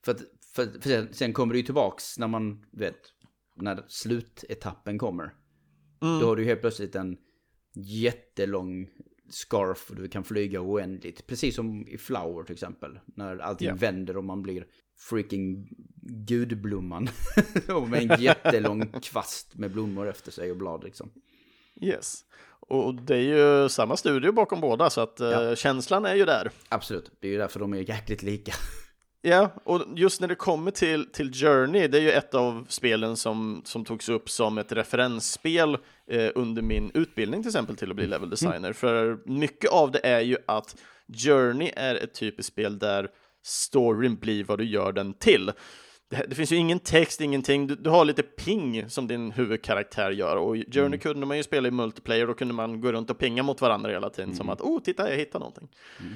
[0.04, 0.20] För, att,
[0.54, 2.98] för, för sen, sen, kommer det ju tillbaks när man, vet,
[3.56, 5.34] när slutetappen kommer.
[6.02, 6.20] Mm.
[6.20, 7.16] Då har du helt plötsligt en
[7.74, 8.88] jättelång
[9.30, 11.26] scarf och du kan flyga oändligt.
[11.26, 13.00] Precis som i Flower till exempel.
[13.06, 13.78] När allting yeah.
[13.78, 14.66] vänder och man blir
[15.10, 15.68] freaking
[16.26, 17.08] gudblomman.
[17.90, 21.10] med en jättelång kvast med blommor efter sig och blad liksom.
[21.80, 22.24] Yes.
[22.60, 25.56] Och det är ju samma studio bakom båda, så att eh, ja.
[25.56, 26.50] känslan är ju där.
[26.68, 28.52] Absolut, det är ju därför de är jäkligt lika.
[29.22, 33.16] Ja, och just när det kommer till, till Journey, det är ju ett av spelen
[33.16, 35.78] som, som togs upp som ett referensspel
[36.10, 38.10] eh, under min utbildning till exempel till att bli mm.
[38.10, 38.56] level designer.
[38.56, 38.74] Mm.
[38.74, 40.76] För mycket av det är ju att
[41.24, 43.08] Journey är ett typiskt spel där
[43.44, 45.52] storyn blir vad du gör den till.
[46.08, 47.66] Det, det finns ju ingen text, ingenting.
[47.66, 50.98] Du, du, har lite ping som din huvudkaraktär gör och Journey mm.
[50.98, 53.90] kunde man ju spela i multiplayer, då kunde man gå runt och pinga mot varandra
[53.90, 54.36] hela tiden mm.
[54.36, 55.68] som att oh, titta, jag hittar någonting.
[56.00, 56.12] Mm.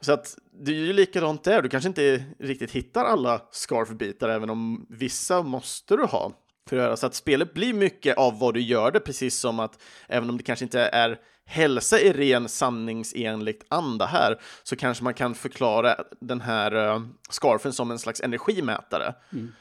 [0.00, 4.50] Så att det är ju likadant där, du kanske inte riktigt hittar alla scarfbitar, även
[4.50, 6.32] om vissa måste du ha
[6.68, 6.96] för att göra.
[6.96, 10.36] Så att spelet blir mycket av vad du gör det, precis som att även om
[10.36, 15.96] det kanske inte är hälsa i ren sanningsenligt anda här, så kanske man kan förklara
[16.20, 19.14] den här uh, scarfen som en slags energimätare.
[19.32, 19.52] Mm.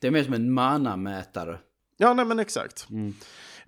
[0.00, 1.58] Det är mer som en mana-mätare.
[1.96, 2.86] Ja, nej men exakt.
[2.90, 3.14] Mm.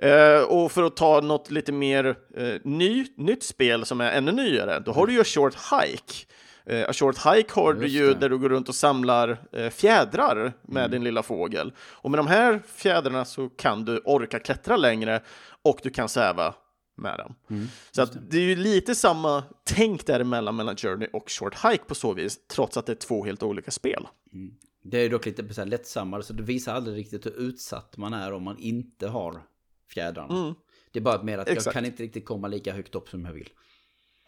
[0.02, 2.04] Uh, och för att ta något lite mer
[2.38, 6.26] uh, ny, nytt spel som är ännu nyare, då har du ju Short Hike.
[6.70, 10.52] Uh, A Short Hike har du ju där du går runt och samlar uh, fjädrar
[10.62, 10.90] med mm.
[10.90, 11.72] din lilla fågel.
[11.78, 15.22] Och med de här fjädrarna så kan du orka klättra längre
[15.62, 16.54] och du kan säva
[16.94, 17.34] med den.
[17.58, 21.84] Mm, så att det är ju lite samma tänk däremellan mellan Journey och Short Hike
[21.84, 24.08] på så vis, trots att det är två helt olika spel.
[24.32, 24.54] Mm.
[24.84, 28.32] Det är dock lite så lättsammare, så det visar aldrig riktigt hur utsatt man är
[28.32, 29.42] om man inte har
[29.88, 30.42] fjädrarna.
[30.42, 30.54] Mm.
[30.92, 31.66] Det är bara mer att exakt.
[31.66, 33.50] jag kan inte riktigt komma lika högt upp som jag vill.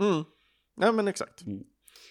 [0.01, 0.25] Mm.
[0.81, 1.42] Ja, men exakt.
[1.42, 1.64] Mm.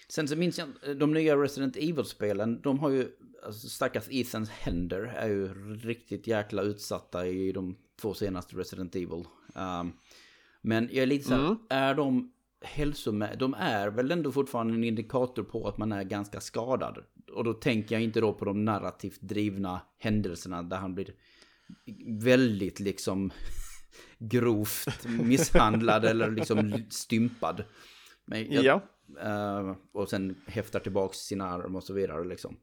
[0.07, 3.07] Sen så minns jag, de nya Resident Evil-spelen, de har ju,
[3.45, 9.25] alltså stackars Ethans händer är ju riktigt jäkla utsatta i de två senaste Resident Evil.
[9.55, 9.93] Um,
[10.61, 11.57] men jag är lite så här, mm.
[11.69, 13.39] är de hälsomässiga?
[13.39, 16.97] De är väl ändå fortfarande en indikator på att man är ganska skadad.
[17.33, 21.13] Och då tänker jag inte då på de narrativt drivna händelserna där han blir
[22.07, 23.31] väldigt liksom
[24.19, 27.63] grovt misshandlad eller liksom stympad.
[28.25, 28.81] Men jag, ja.
[29.25, 32.57] Uh, och sen häftar tillbaka sina arm och så vidare liksom.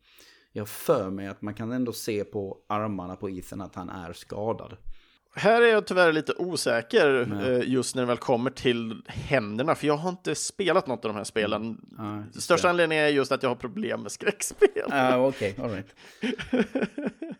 [0.52, 4.12] Jag för mig att man kan ändå se på armarna på Ethan att han är
[4.12, 4.76] skadad.
[5.34, 7.62] Här är jag tyvärr lite osäker mm.
[7.66, 11.16] just när det väl kommer till händerna, för jag har inte spelat något av de
[11.16, 11.62] här spelen.
[11.98, 12.18] Mm.
[12.18, 12.70] Ah, Största det.
[12.70, 14.68] anledningen är just att jag har problem med skräckspel.
[14.90, 15.64] Ah, Okej, okay.
[15.64, 15.94] all right.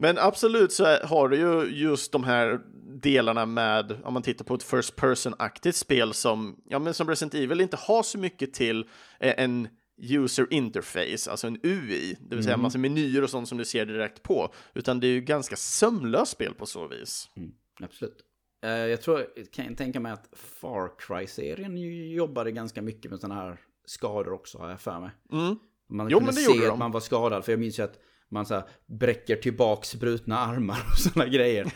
[0.00, 2.60] Men absolut så har du ju just de här
[3.02, 7.34] delarna med, om man tittar på ett first person-aktigt spel som, ja men som Resident
[7.34, 8.88] Evil inte har så mycket till
[9.20, 9.68] eh, en
[10.02, 12.62] user interface, alltså en UI, det vill säga mm.
[12.62, 16.32] massa menyer och sånt som du ser direkt på, utan det är ju ganska sömlöst
[16.32, 17.30] spel på så vis.
[17.36, 18.24] Mm, absolut.
[18.64, 21.76] Uh, jag tror, kan jag tänka mig att Far Cry-serien
[22.12, 25.10] jobbade ganska mycket med sådana här skador också, har jag för mig.
[25.32, 25.58] Mm.
[25.88, 27.98] Man jo, kunde se att man var skadad, för jag minns ju att
[28.30, 31.72] man så här bräcker tillbaks brutna armar och sådana grejer.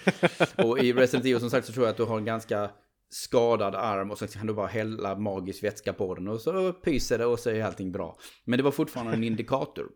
[0.64, 2.70] och i Resident Evil som sagt så tror jag att du har en ganska
[3.08, 7.18] skadad arm och så kan du bara hälla magisk vätska på den och så pyser
[7.18, 8.18] det och så är allting bra.
[8.44, 9.88] Men det var fortfarande en indikator.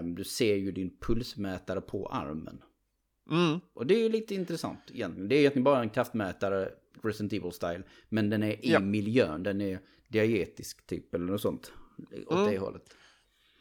[0.00, 2.60] Um, du ser ju din pulsmätare på armen.
[3.30, 3.60] Mm.
[3.74, 5.28] Och det är ju lite intressant egentligen.
[5.28, 6.68] Det är egentligen bara en kraftmätare
[7.02, 7.82] Resident Evil-style.
[8.08, 8.80] Men den är i ja.
[8.80, 11.72] miljön, den är diagetisk typ eller något sånt.
[12.26, 12.50] Åt mm.
[12.50, 12.94] det hållet.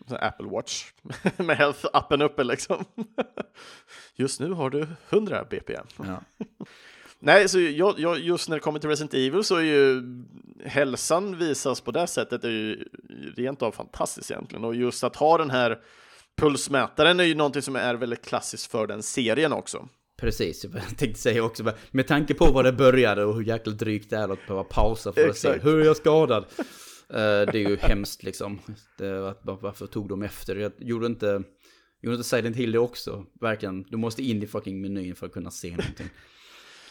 [0.09, 0.85] Apple Watch
[1.37, 2.85] med health-appen uppe liksom.
[4.15, 5.87] Just nu har du 100 BPM.
[5.97, 6.21] Ja.
[7.19, 10.03] Nej, så jag, jag, just när det kommer till Resident Evil så är ju
[10.65, 12.87] hälsan visas på det sättet är ju
[13.35, 14.65] rent av fantastiskt egentligen.
[14.65, 15.79] Och just att ha den här
[16.37, 19.87] pulsmätaren är ju någonting som är väldigt klassiskt för den serien också.
[20.17, 24.09] Precis, jag tänkte säga också, med tanke på var det började och hur jäkla drygt
[24.09, 26.45] det är att behöva pausa för att se hur är jag skadad.
[27.13, 28.59] Eh, det är ju hemskt liksom.
[28.97, 30.55] Det, varför tog de efter?
[30.55, 31.43] Jag gjorde inte,
[32.01, 33.25] gjorde inte Silent Hill det också?
[33.41, 36.09] Verkligen, du måste in i fucking menyn för att kunna se någonting.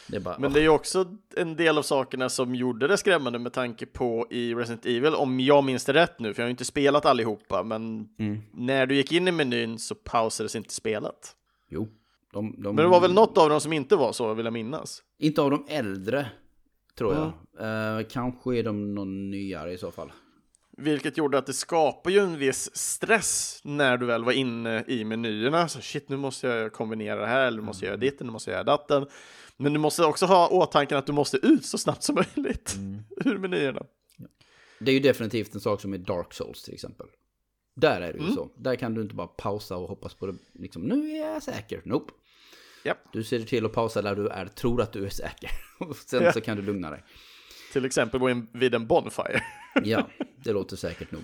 [0.06, 1.06] Det bara, Men det är ju också
[1.36, 5.40] en del av sakerna som gjorde det skrämmande med tanke på i Resident Evil, om
[5.40, 8.40] jag minns det rätt nu, för jag har ju inte spelat allihopa, men mm.
[8.52, 11.36] när du gick in i menyn så pausades inte spelet.
[11.68, 11.88] Jo.
[12.32, 12.76] De, de...
[12.76, 15.02] Men det var väl något av dem som inte var så, vill jag minnas.
[15.18, 16.26] Inte av de äldre,
[16.98, 17.32] tror jag.
[17.58, 18.04] Mm.
[18.10, 20.12] Kanske är de någon nyare i så fall.
[20.76, 25.04] Vilket gjorde att det skapar ju en viss stress när du väl var inne i
[25.04, 25.68] menyerna.
[25.68, 28.10] Så shit, nu måste jag kombinera det här, eller nu måste jag göra mm.
[28.10, 29.06] ditten, nu måste jag göra datten.
[29.56, 33.02] Men du måste också ha åtanke att du måste ut så snabbt som möjligt mm.
[33.24, 33.82] ur menyerna.
[34.78, 37.06] Det är ju definitivt en sak som i Dark Souls till exempel.
[37.74, 38.34] Där är det ju mm.
[38.34, 38.48] så.
[38.56, 40.34] Där kan du inte bara pausa och hoppas på det.
[40.52, 41.82] Liksom, nu är jag säker.
[41.84, 42.12] Nope.
[42.84, 42.98] Yep.
[43.12, 45.50] Du ser till att pausa där du är, tror att du är säker.
[45.78, 46.34] Och sen yeah.
[46.34, 47.04] så kan du lugna dig.
[47.72, 48.20] Till exempel
[48.52, 49.42] vid en Bonfire.
[49.84, 51.22] ja, det låter säkert nog.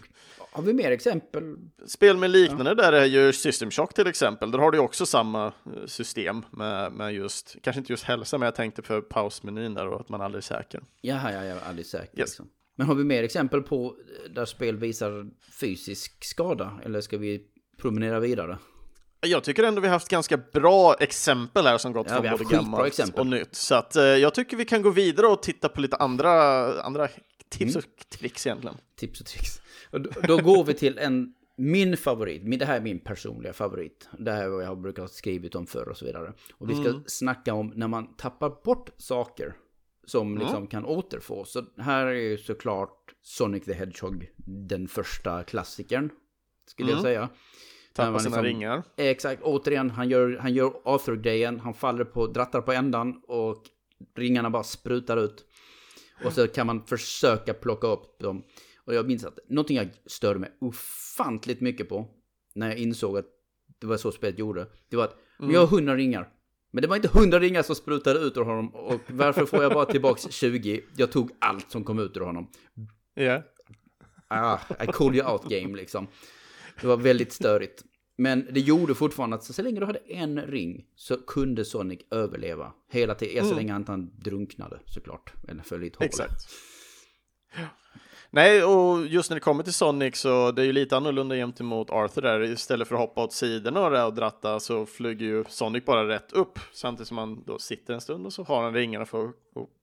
[0.51, 1.57] Har vi mer exempel?
[1.87, 2.75] Spel med liknande ja.
[2.75, 4.51] där är ju System Shock till exempel.
[4.51, 8.47] Där har du också samma eh, system med, med just, kanske inte just hälsa, men
[8.47, 10.83] jag tänkte för pausmenyn där och att man aldrig är säker.
[11.01, 12.19] Jaha, ja, jag är aldrig säker.
[12.19, 12.29] Yes.
[12.29, 12.49] Liksom.
[12.77, 16.81] Men har vi mer exempel på eh, där spel visar fysisk skada?
[16.85, 17.43] Eller ska vi
[17.77, 18.59] promenera vidare?
[19.21, 22.45] Jag tycker ändå vi har haft ganska bra exempel här som gått ja, från både
[22.45, 23.55] gammalt och nytt.
[23.55, 26.33] Så att, eh, jag tycker vi kan gå vidare och titta på lite andra,
[26.83, 27.09] andra
[27.49, 27.79] tips mm.
[27.79, 28.77] och tricks egentligen.
[28.97, 29.61] Tips och tricks.
[29.91, 34.09] Och då, då går vi till en, min favorit, det här är min personliga favorit.
[34.19, 36.33] Det här är vad jag brukar ha skrivit om förr och så vidare.
[36.53, 37.03] Och vi ska mm.
[37.07, 39.55] snacka om när man tappar bort saker
[40.07, 40.39] som mm.
[40.39, 41.45] liksom kan återfå.
[41.45, 46.11] Så här är ju såklart Sonic the Hedgehog den första klassikern,
[46.67, 46.97] skulle mm.
[46.97, 47.29] jag säga.
[48.07, 48.83] Tappar sina liksom, ringar.
[48.97, 53.63] Exakt, återigen, han gör, han gör Arthur-grejen, han faller på, drattar på ändan och
[54.17, 55.45] ringarna bara sprutar ut.
[56.25, 58.45] Och så kan man försöka plocka upp dem.
[58.85, 62.09] Och jag minns att någonting jag störde mig ofantligt mycket på
[62.55, 63.27] när jag insåg att
[63.79, 64.67] det var så spelet gjorde.
[64.89, 65.55] Det var att mm.
[65.55, 66.29] jag har hundra ringar.
[66.71, 68.75] Men det var inte hundra ringar som sprutade ut ur honom.
[68.75, 70.81] Och varför får jag bara tillbaks 20?
[70.97, 72.51] Jag tog allt som kom ut ur honom.
[73.15, 73.23] Ja.
[73.23, 73.43] Yeah.
[74.29, 76.07] Ah, I call you out game liksom.
[76.81, 77.85] Det var väldigt störigt.
[78.17, 82.73] Men det gjorde fortfarande att så länge du hade en ring så kunde Sonic överleva
[82.91, 83.39] hela tiden.
[83.39, 83.49] Mm.
[83.49, 85.33] Så länge han inte drunknade såklart.
[85.49, 86.07] Eller föll i ett hål.
[86.07, 86.49] Exakt.
[88.31, 91.91] Nej, och just när det kommer till Sonic så det är ju lite annorlunda gentemot
[91.91, 92.43] Arthur där.
[92.43, 96.59] Istället för att hoppa åt sidorna och dratta så flyger ju Sonic bara rätt upp
[96.73, 99.35] samtidigt som han då sitter en stund och så har han ringarna för att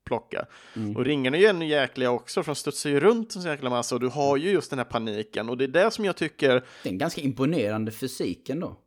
[0.06, 0.46] plocka.
[0.76, 0.96] Mm.
[0.96, 3.70] Och ringarna är ju ännu jäkliga också för de studsar ju runt en så jäkla
[3.70, 6.16] massa och du har ju just den här paniken och det är det som jag
[6.16, 6.50] tycker...
[6.84, 8.78] Det är en ganska imponerande fysik ändå.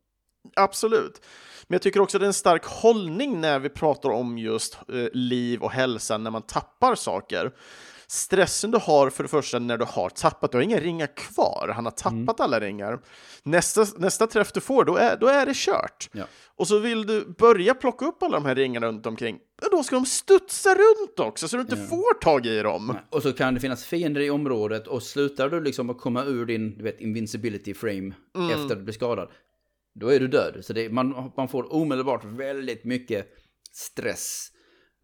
[0.56, 1.20] Absolut.
[1.66, 5.08] Men jag tycker också det är en stark hållning när vi pratar om just eh,
[5.12, 7.52] liv och hälsa när man tappar saker.
[8.10, 11.72] Stressen du har för det första när du har tappat, du har inga ringar kvar,
[11.74, 12.34] han har tappat mm.
[12.38, 13.00] alla ringar.
[13.42, 16.10] Nästa, nästa träff du får, då är, då är det kört.
[16.12, 16.24] Ja.
[16.56, 19.38] Och så vill du börja plocka upp alla de här ringarna runt omkring,
[19.70, 21.86] då ska de studsa runt också så du inte ja.
[21.86, 22.96] får tag i dem.
[23.10, 26.46] Och så kan det finnas fiender i området och slutar du liksom att komma ur
[26.46, 28.50] din du vet, invincibility frame mm.
[28.50, 29.28] efter att du blir skadad,
[29.94, 30.58] då är du död.
[30.60, 33.28] Så det, man, man får omedelbart väldigt mycket
[33.72, 34.52] stress.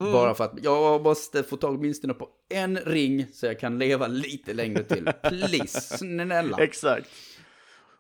[0.01, 0.13] Mm.
[0.13, 4.07] Bara för att jag måste få tag åtminstone på en ring så jag kan leva
[4.07, 5.11] lite längre till.
[5.23, 6.59] Please, snälla.
[6.59, 7.11] Exakt.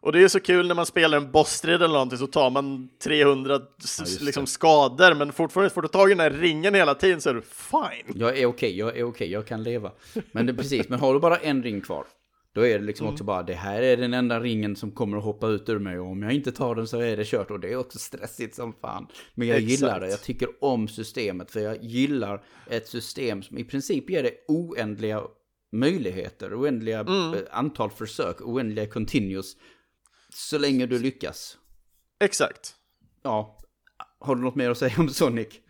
[0.01, 2.89] Och det är så kul när man spelar en bossstrid eller någonting så tar man
[3.03, 3.61] 300
[3.99, 7.31] ja, liksom, skador men fortfarande får du tag i den här ringen hela tiden så
[7.31, 8.21] är du fine.
[8.21, 9.91] Jag är okej, okay, jag är okej, okay, jag kan leva.
[10.33, 12.05] Men det är precis, men har du bara en ring kvar
[12.55, 13.15] då är det liksom mm.
[13.15, 15.99] också bara, det här är den enda ringen som kommer att hoppa ut ur mig
[15.99, 18.55] och om jag inte tar den så är det kört och det är också stressigt
[18.55, 19.07] som fan.
[19.35, 19.71] Men jag Exakt.
[19.71, 24.23] gillar det, jag tycker om systemet för jag gillar ett system som i princip ger
[24.23, 25.23] dig oändliga
[25.73, 27.35] möjligheter, oändliga mm.
[27.35, 29.57] Eh, antal försök, oändliga continuous.
[30.29, 31.59] Så länge du lyckas.
[32.21, 32.75] Exakt.
[33.23, 33.59] Ja,
[34.19, 35.61] har du något mer att säga om Sonic?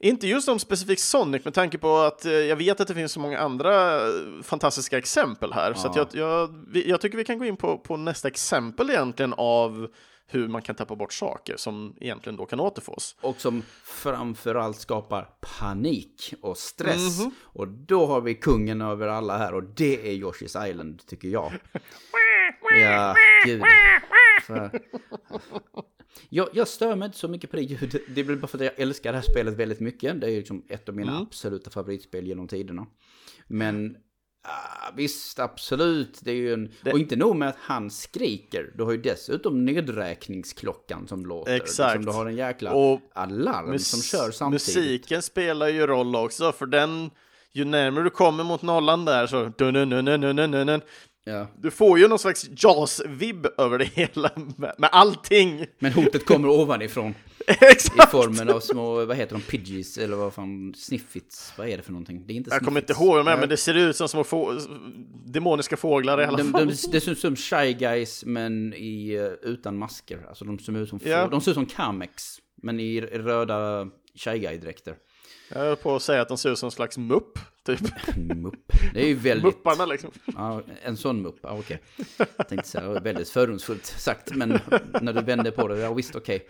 [0.00, 3.12] Inte just om specifikt Sonic med tanke på att eh, jag vet att det finns
[3.12, 5.70] så många andra eh, fantastiska exempel här.
[5.70, 5.74] Ja.
[5.76, 6.50] Så jag, jag,
[6.86, 9.88] jag, tycker vi kan gå in på, på nästa exempel egentligen av
[10.26, 13.16] hur man kan tappa bort saker som egentligen då kan återfås.
[13.20, 17.18] Och som framförallt skapar panik och stress.
[17.18, 17.34] Mm -hmm.
[17.42, 21.52] Och då har vi kungen över alla här och det är Yoshi's Island tycker jag.
[22.82, 23.62] ja, gud.
[26.28, 28.02] Jag, jag stör mig inte så mycket på det ljudet.
[28.08, 30.20] Det är väl bara för att jag älskar det här spelet väldigt mycket.
[30.20, 31.22] Det är liksom ett av mina mm.
[31.22, 32.86] absoluta favoritspel genom tiderna.
[33.46, 36.20] Men uh, visst, absolut.
[36.22, 36.72] Det är ju en...
[36.82, 36.92] Det...
[36.92, 38.72] Och inte nog med att han skriker.
[38.74, 41.56] Du har ju dessutom nedräkningsklockan som låter.
[41.56, 41.96] Exakt.
[41.96, 44.76] Liksom, du har en jäkla och alarm som kör samtidigt.
[44.76, 47.10] Musiken spelar ju roll också, för den
[47.52, 50.80] ju närmare du kommer mot nollan där så dun, dun, dun,
[51.28, 51.46] Ja.
[51.56, 55.66] Du får ju någon slags Jaws-vibb över det hela med, med allting.
[55.78, 57.14] Men hotet kommer ovanifrån.
[57.48, 61.82] I formen av små, vad heter de, pidgeys eller vad fan, sniffits, vad är det
[61.82, 62.24] för någonting?
[62.26, 64.60] Det är inte Jag kommer inte ihåg med, men det ser ut som små få,
[65.26, 66.66] demoniska fåglar i alla de, fall.
[66.66, 70.24] De, det ser ut som Shy Guys, men i, eh, utan masker.
[70.28, 71.28] Alltså de ser ut som, ja.
[71.28, 74.94] de ser ut som Kamex, men i röda Shy Guy-dräkter.
[75.48, 77.38] Jag höll på att säga att de ser ut som en slags mupp,
[77.76, 78.16] typ.
[78.16, 78.72] mupp.
[78.94, 79.44] Det är ju väldigt...
[79.44, 80.10] Mupparna liksom.
[80.36, 81.82] Ja, en sån mupp, ja, okej.
[81.98, 82.26] Okay.
[82.36, 84.48] Jag tänkte säga, väldigt fördomsfullt sagt, men
[85.00, 86.36] när du vände på det, ja visst okej.
[86.36, 86.48] Okay.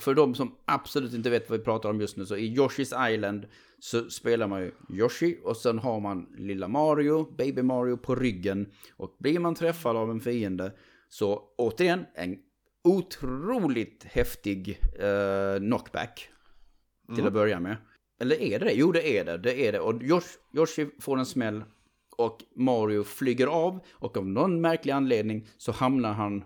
[0.00, 3.10] För de som absolut inte vet vad vi pratar om just nu, så i Yoshi's
[3.10, 3.46] Island
[3.78, 8.72] så spelar man ju Yoshi och sen har man lilla Mario, Baby Mario på ryggen.
[8.96, 10.72] Och blir man träffad av en fiende
[11.08, 12.38] så återigen en
[12.84, 16.28] otroligt häftig uh, knockback
[17.06, 17.26] till mm.
[17.26, 17.76] att börja med.
[18.22, 18.72] Eller är det det?
[18.72, 19.38] Jo, det är det.
[19.38, 19.80] Det är det.
[19.80, 20.02] Och
[20.54, 21.64] Yoshi får en smäll
[22.16, 26.44] och Mario flyger av och av någon märklig anledning så hamnar han,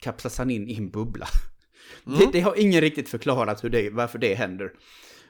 [0.00, 1.26] kapslas han in i en bubbla.
[2.06, 2.18] Mm.
[2.18, 4.72] Det, det, har ingen riktigt förklarat hur det, varför det händer.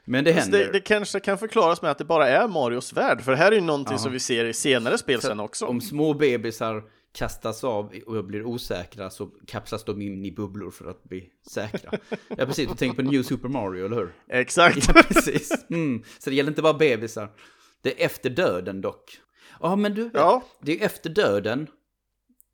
[0.05, 0.59] Men det händer.
[0.59, 3.51] Det, det, kanske kan förklaras med att det bara är Marios värld, för det här
[3.51, 3.97] är ju någonting ja.
[3.97, 5.65] som vi ser i senare spel sen också.
[5.65, 10.89] Om små bebisar kastas av och blir osäkra så kapslas de in i bubblor för
[10.89, 11.91] att bli säkra.
[12.27, 14.13] Ja precis, du tänker på New Super Mario, eller hur?
[14.27, 14.87] Exakt.
[14.87, 15.65] Ja, precis.
[15.69, 16.03] Mm.
[16.19, 17.31] Så det gäller inte bara bebisar.
[17.81, 19.19] Det är efter döden dock.
[19.59, 20.43] Ja, men du, ja.
[20.61, 21.67] det är efter döden.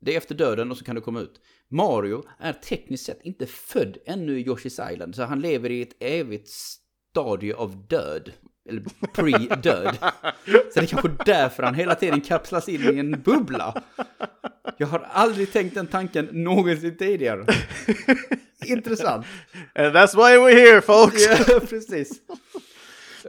[0.00, 1.40] Det är efter döden och så kan du komma ut.
[1.68, 5.96] Mario är tekniskt sett inte född ännu i Yoshi's Island, så han lever i ett
[6.00, 8.32] evigt stadie av död.
[8.68, 8.82] Eller
[9.14, 9.96] pre-död.
[10.74, 13.82] Så det är kanske därför han hela tiden kapslas in i en bubbla.
[14.76, 17.46] Jag har aldrig tänkt den tanken någonsin tidigare.
[18.64, 19.26] Intressant.
[19.74, 21.26] And that's why we're here folks!
[21.48, 22.20] Ja, precis.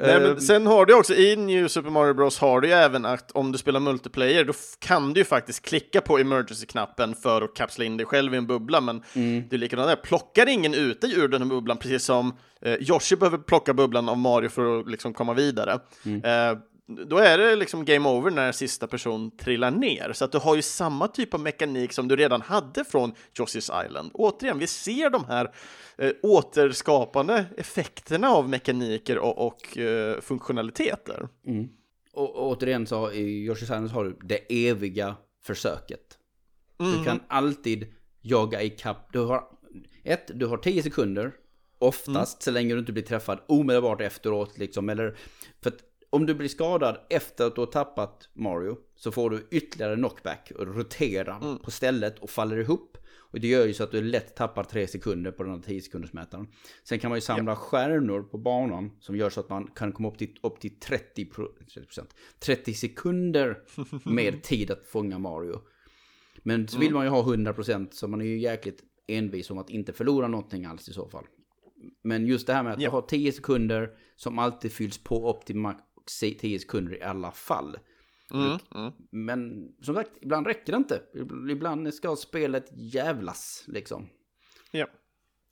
[0.02, 0.40] Nej, men ehm.
[0.40, 3.52] sen har du också i New Super Mario Bros har du ju även att om
[3.52, 7.98] du spelar multiplayer då kan du ju faktiskt klicka på emergency-knappen för att kapsla in
[7.98, 9.44] dig själv i en bubbla, men mm.
[9.50, 9.96] det är likadant där.
[9.96, 14.10] Plockar ingen ut dig ur den här bubblan, precis som eh, Yoshi behöver plocka bubblan
[14.10, 15.80] av Mario för att liksom komma vidare.
[16.06, 16.24] Mm.
[16.24, 16.58] Eh,
[16.88, 20.14] då är det liksom game over när sista person trillar ner.
[20.14, 23.86] Så att du har ju samma typ av mekanik som du redan hade från Yoshi's
[23.86, 24.12] Island.
[24.14, 25.54] Återigen, vi ser de här
[25.98, 31.30] eh, återskapande effekterna av mekaniker och, och eh, funktionaliteter.
[31.48, 31.70] Mm.
[32.14, 36.18] Och, och återigen så i Yoshi's Island har du det eviga försöket.
[36.80, 36.98] Mm.
[36.98, 39.14] Du kan alltid jaga i kapp.
[39.14, 39.44] Du har
[40.04, 41.32] ett, du har tio sekunder.
[41.80, 42.40] Oftast, mm.
[42.40, 44.90] så länge du inte blir träffad omedelbart efteråt liksom.
[44.90, 45.18] Eller,
[45.62, 49.48] för att om du blir skadad efter att du har tappat Mario så får du
[49.52, 51.58] ytterligare knockback och roterar mm.
[51.58, 52.98] på stället och faller ihop.
[53.30, 55.82] Och det gör ju så att du lätt tappar 3 sekunder på den här 10
[55.82, 56.48] sekunders mätaren.
[56.84, 57.56] Sen kan man ju samla ja.
[57.56, 61.26] stjärnor på banan som gör så att man kan komma upp till, upp till 30,
[61.26, 62.06] 30%,
[62.40, 63.58] 30 sekunder
[64.10, 65.62] med tid att fånga Mario.
[66.44, 66.98] Men så vill mm.
[66.98, 70.66] man ju ha 100% så man är ju jäkligt envis om att inte förlora någonting
[70.66, 71.26] alls i så fall.
[72.04, 72.90] Men just det här med att ja.
[72.90, 75.56] ha 10 sekunder som alltid fylls på upp till
[76.08, 77.78] 10 sekunder i alla fall.
[78.34, 78.92] Mm, mm.
[79.10, 81.02] Men som sagt, ibland räcker det inte.
[81.52, 84.10] Ibland ska spelet jävlas liksom.
[84.72, 84.88] Ja.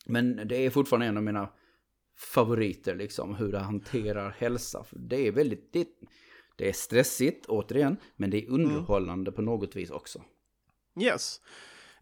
[0.05, 1.49] Men det är fortfarande en av mina
[2.17, 4.85] favoriter liksom, hur det hanterar hälsa.
[4.91, 5.87] Det är väldigt, det,
[6.55, 9.35] det är stressigt återigen, men det är underhållande mm.
[9.35, 10.21] på något vis också.
[11.01, 11.41] Yes.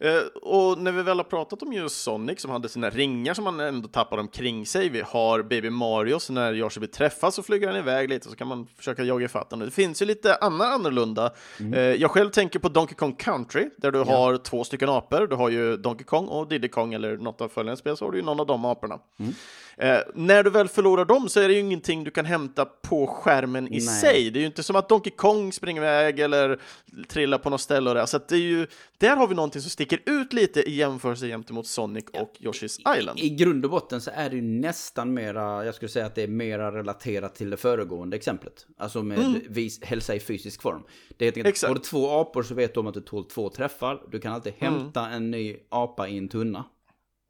[0.04, 3.44] Eh, och när vi väl har pratat om just Sonic som hade sina ringar som
[3.44, 4.90] man ändå tappar omkring sig.
[4.90, 8.36] Vi har Baby Mario, så när Yoshi vill träffas så flyger han iväg lite så
[8.36, 9.68] kan man försöka jaga ifatt honom.
[9.68, 11.32] Det finns ju lite annat annorlunda.
[11.60, 11.74] Mm.
[11.74, 14.06] Eh, jag själv tänker på Donkey Kong Country där du ja.
[14.06, 15.28] har två stycken apor.
[15.28, 18.12] Du har ju Donkey Kong och Diddy Kong eller något av följande spel så har
[18.12, 19.00] du ju någon av de aporna.
[19.20, 19.34] Mm.
[19.78, 23.08] Eh, när du väl förlorar dem så är det ju ingenting du kan hämta på
[23.08, 23.82] skärmen i Nej.
[23.82, 24.32] sig.
[24.32, 26.60] Det är ju inte som att Donkey Kong springer iväg eller
[27.08, 28.08] trillar på något ställe och det.
[28.08, 31.68] Så det är ju, där har vi någonting som sticker ut lite i jämförelse gentemot
[31.68, 33.20] Sonic och Yoshi's Island.
[33.20, 36.16] I, I grund och botten så är det ju nästan mera, jag skulle säga att
[36.16, 38.68] det är mera relaterat till det föregående exemplet.
[38.78, 39.42] Alltså med mm.
[39.50, 40.84] vis, hälsa i fysisk form.
[41.18, 43.50] Det är helt Har du två apor så vet du om att du tål två
[43.50, 44.04] träffar.
[44.12, 44.74] Du kan alltid mm.
[44.74, 45.14] hämta mm.
[45.14, 46.66] en ny apa i en tunna.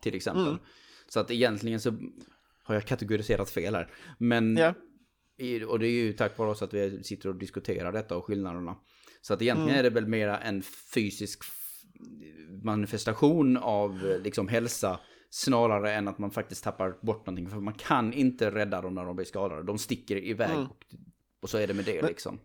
[0.02, 0.48] Till exempel.
[0.48, 0.60] Mm.
[1.08, 1.94] Så att egentligen så
[2.64, 3.94] har jag kategoriserat fel här.
[4.18, 4.74] Men, yeah.
[5.68, 8.76] och det är ju tack vare oss att vi sitter och diskuterar detta och skillnaderna.
[9.22, 9.80] Så att egentligen mm.
[9.80, 10.62] är det väl mera en
[10.94, 11.44] fysisk
[12.64, 17.50] manifestation av liksom hälsa snarare än att man faktiskt tappar bort någonting.
[17.50, 19.64] För man kan inte rädda dem när de blir skadade.
[19.64, 20.64] De sticker iväg mm.
[20.64, 20.86] och,
[21.42, 22.40] och, så är det med det Men, liksom.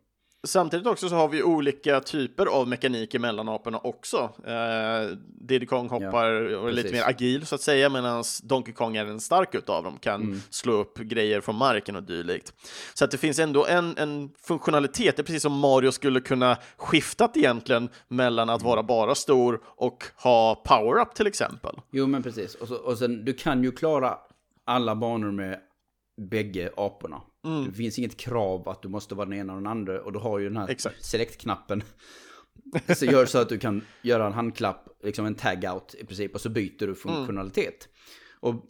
[0.47, 4.30] Samtidigt också så har vi olika typer av mekanik mellan aporna också.
[4.47, 8.74] Eh, Diddy Kong hoppar ja, och är lite mer agil så att säga, medan Donkey
[8.74, 10.41] Kong är en stark utav dem, kan mm.
[10.51, 12.53] slå upp grejer från marken och dylikt.
[12.95, 16.57] Så att det finns ändå en, en funktionalitet, det är precis som Mario skulle kunna
[16.76, 21.80] skiftat egentligen mellan att vara bara stor och ha power-up till exempel.
[21.91, 22.55] Jo, men precis.
[22.55, 24.18] Och, så, och sen, du kan ju klara
[24.64, 25.59] alla banor med
[26.18, 27.22] bägge aporna.
[27.46, 27.64] Mm.
[27.64, 30.02] Det finns inget krav att du måste vara den ena och den andra.
[30.02, 31.82] Och du har ju den här select-knappen.
[32.96, 36.34] Så gör så att du kan göra en handklapp, liksom en tag-out i princip.
[36.34, 37.88] Och så byter du funktionalitet.
[38.42, 38.56] Mm.
[38.56, 38.64] Och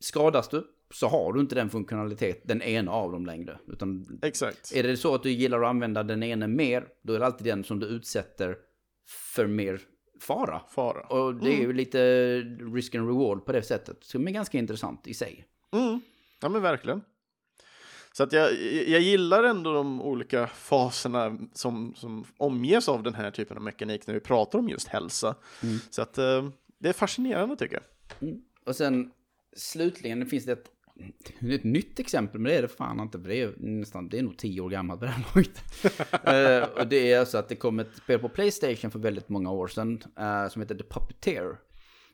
[0.00, 3.58] skadas du så har du inte den funktionalitet, den ena av dem längre.
[3.68, 4.72] Utan Exakt.
[4.74, 7.46] Är det så att du gillar att använda den ene mer, då är det alltid
[7.46, 8.56] den som du utsätter
[9.34, 9.80] för mer
[10.20, 10.60] fara.
[10.68, 11.06] fara.
[11.06, 11.76] Och det är ju mm.
[11.76, 12.40] lite
[12.74, 14.04] risk and reward på det sättet.
[14.04, 15.44] Som är ganska intressant i sig.
[15.72, 16.00] Mm.
[16.44, 17.02] Ja men verkligen.
[18.12, 18.52] Så att jag,
[18.88, 24.06] jag gillar ändå de olika faserna som, som omges av den här typen av mekanik
[24.06, 25.34] när vi pratar om just hälsa.
[25.62, 25.78] Mm.
[25.90, 28.28] Så att eh, det är fascinerande tycker jag.
[28.28, 28.42] Mm.
[28.66, 29.10] Och sen
[29.56, 30.70] slutligen finns det ett,
[31.40, 34.22] ett nytt exempel, men det är det fan inte, för det är nästan, det är
[34.22, 37.78] nog tio år gammalt på det här uh, och det är alltså att det kom
[37.78, 41.56] ett spel på Playstation för väldigt många år sedan, uh, som heter The Puppeteer.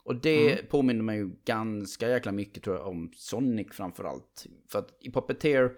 [0.03, 0.67] Och det mm.
[0.67, 4.47] påminner mig ju ganska jäkla mycket tror jag om Sonic framförallt.
[4.69, 5.73] För att i Puppeteer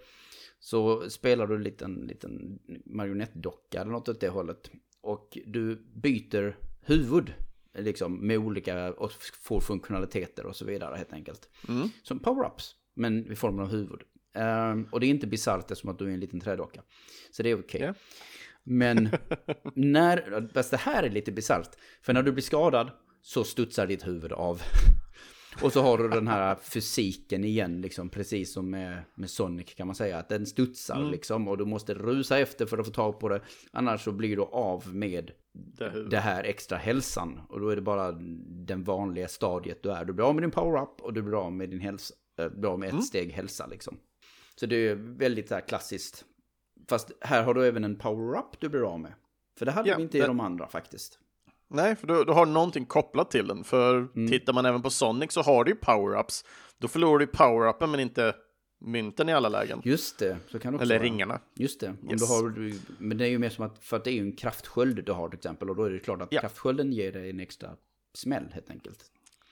[0.58, 4.70] så spelar du en liten, liten marionettdocka eller något åt det hållet.
[5.00, 7.34] Och du byter huvud
[7.78, 9.12] liksom med olika och
[9.42, 11.48] får funktionaliteter och så vidare helt enkelt.
[11.68, 11.88] Mm.
[12.02, 14.00] Som power-ups, men i form av huvud.
[14.34, 16.82] Um, och det är inte bisarrt eftersom att du är en liten trädocka.
[17.30, 17.64] Så det är okej.
[17.64, 17.80] Okay.
[17.80, 17.96] Yeah.
[18.62, 19.10] Men
[19.74, 21.76] när, fast det här är lite bisarrt.
[22.02, 22.90] För när du blir skadad
[23.22, 24.62] så studsar ditt huvud av.
[25.62, 29.86] Och så har du den här fysiken igen, liksom, precis som med, med Sonic kan
[29.86, 30.18] man säga.
[30.18, 31.10] Att den studsar mm.
[31.10, 33.40] liksom och du måste rusa efter för att få tag på det.
[33.70, 37.40] Annars så blir du av med det, det här extra hälsan.
[37.48, 38.12] Och då är det bara
[38.66, 40.04] den vanliga stadiet du är.
[40.04, 42.14] Du blir av med din power-up och du blir av med din hälsa.
[42.36, 43.02] Blir av med ett mm.
[43.02, 43.98] steg hälsa liksom.
[44.56, 46.24] Så det är väldigt så här klassiskt.
[46.88, 49.14] Fast här har du även en power-up du blir av med.
[49.58, 51.18] För det hade ja, vi inte i de andra faktiskt.
[51.72, 53.64] Nej, för du, du har någonting kopplat till den.
[53.64, 54.30] För mm.
[54.30, 56.44] tittar man även på Sonic så har du ju power-ups.
[56.78, 58.34] Då förlorar du power-upen men inte
[58.80, 59.80] mynten i alla lägen.
[59.84, 61.04] Just det, så kan det också Eller vara.
[61.04, 61.40] ringarna.
[61.54, 61.88] Just det.
[61.88, 62.20] Om yes.
[62.20, 64.36] du har, men det är ju mer som att, för att det är ju en
[64.36, 65.70] kraftsköld du har till exempel.
[65.70, 66.40] Och då är det klart att ja.
[66.40, 67.70] kraftskölden ger dig en extra
[68.14, 69.04] smäll helt enkelt.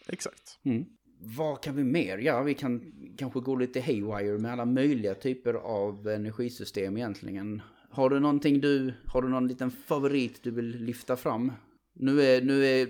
[0.07, 0.59] Exakt.
[0.63, 0.85] Mm.
[1.23, 2.19] Vad kan vi mer?
[2.19, 7.63] Ja, vi kan kanske gå lite haywire med alla möjliga typer av energisystem egentligen.
[7.91, 11.53] Har du någonting du, har du någon liten favorit du vill lyfta fram?
[11.95, 12.89] Nu är, nu är,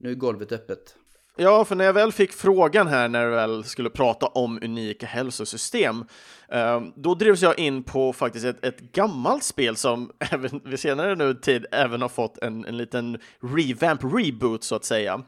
[0.00, 0.94] nu är golvet öppet.
[1.40, 5.06] Ja, för när jag väl fick frågan här när jag väl skulle prata om unika
[5.06, 6.04] hälsosystem,
[6.48, 11.14] eh, då drevs jag in på faktiskt ett, ett gammalt spel som även vid senare
[11.14, 13.18] nu tid även har fått en, en liten
[13.56, 15.22] revamp, reboot så att säga.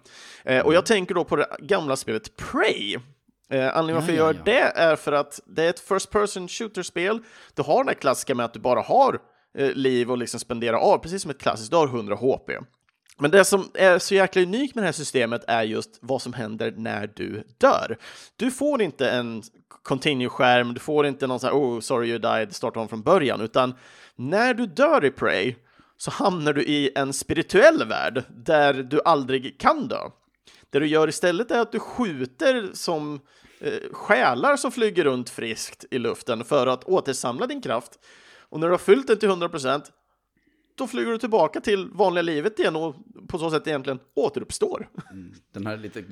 [0.44, 2.94] Eh, och jag tänker då på det gamla spelet Prey.
[3.50, 7.18] Eh, anledningen varför jag gör det är för att det är ett first person shooter-spel.
[7.54, 9.18] Du har den här klassiska med att du bara har
[9.58, 12.50] eh, liv och liksom spendera av, precis som ett klassiskt, du har 100 HP.
[13.20, 16.32] Men det som är så jäkla unikt med det här systemet är just vad som
[16.32, 17.98] händer när du dör.
[18.36, 19.42] Du får inte en
[19.82, 23.40] continue-skärm, du får inte någon sån här oh sorry you died, starta om från början,
[23.40, 23.74] utan
[24.16, 25.54] när du dör i Prey
[25.96, 30.10] så hamnar du i en spirituell värld där du aldrig kan dö.
[30.70, 33.20] Det du gör istället är att du skjuter som
[33.60, 37.98] eh, själar som flyger runt friskt i luften för att återsamla din kraft.
[38.38, 39.82] Och när du har fyllt den till 100%
[40.74, 42.96] då flyger du tillbaka till vanliga livet igen och
[43.28, 44.88] på så sätt egentligen återuppstår.
[45.10, 46.04] Mm, den här lite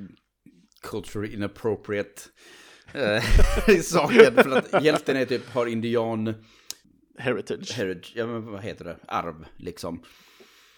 [0.81, 2.21] culturally inappropriate
[2.93, 3.23] eh,
[3.81, 4.35] saken.
[4.35, 6.33] För att hjälten är typ, har indian...
[7.17, 7.71] Heritage.
[7.73, 8.97] Heritage, ja men vad heter det?
[9.07, 10.03] Arv, liksom.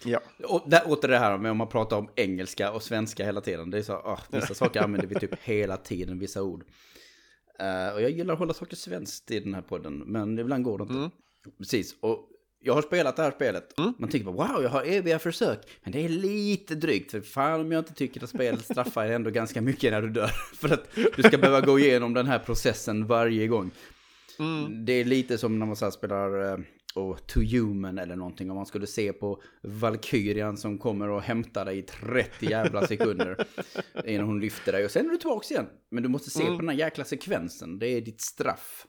[0.04, 0.20] Ja.
[0.44, 3.70] Och där, åter det här med om man pratar om engelska och svenska hela tiden.
[3.70, 6.64] Det är så, oh, vissa saker använder vi typ hela tiden, vissa ord.
[7.62, 10.78] Uh, och jag gillar att hålla saker svenskt i den här podden, men ibland går
[10.78, 10.94] det inte.
[10.94, 11.10] Mm.
[11.58, 12.28] Precis, och
[12.62, 13.78] jag har spelat det här spelet.
[13.78, 13.94] Mm.
[13.98, 15.58] Man tänker bara wow, jag har eviga försök.
[15.82, 17.10] Men det är lite drygt.
[17.10, 20.26] För fan om jag inte tycker att spelet straffar ändå ganska mycket när du dör.
[20.54, 23.70] för att du ska behöva gå igenom den här processen varje gång.
[24.38, 24.84] Mm.
[24.84, 28.50] Det är lite som när man så spelar och To Human eller någonting.
[28.50, 33.46] Om man skulle se på Valkyrian som kommer och hämtar dig i 30 jävla sekunder.
[34.04, 35.66] innan hon lyfter dig och sen är du tillbaka igen.
[35.90, 36.56] Men du måste se mm.
[36.56, 37.78] på den här jäkla sekvensen.
[37.78, 38.86] Det är ditt straff.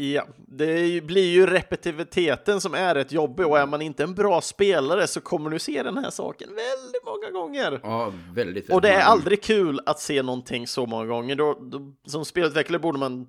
[0.00, 4.40] Ja, det blir ju repetitiviteten som är rätt jobbig och är man inte en bra
[4.40, 7.80] spelare så kommer du se den här saken väldigt många gånger.
[7.82, 8.36] Ja, väldigt.
[8.36, 11.36] väldigt och det är aldrig kul att se någonting så många gånger.
[11.36, 13.26] Då, då som spelutvecklare borde man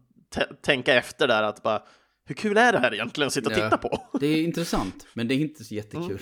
[0.61, 1.83] tänka efter där att bara
[2.25, 4.01] hur kul är det här egentligen att sitta och titta på?
[4.19, 6.05] Det är intressant, men det är inte så jättekul.
[6.05, 6.19] Mm.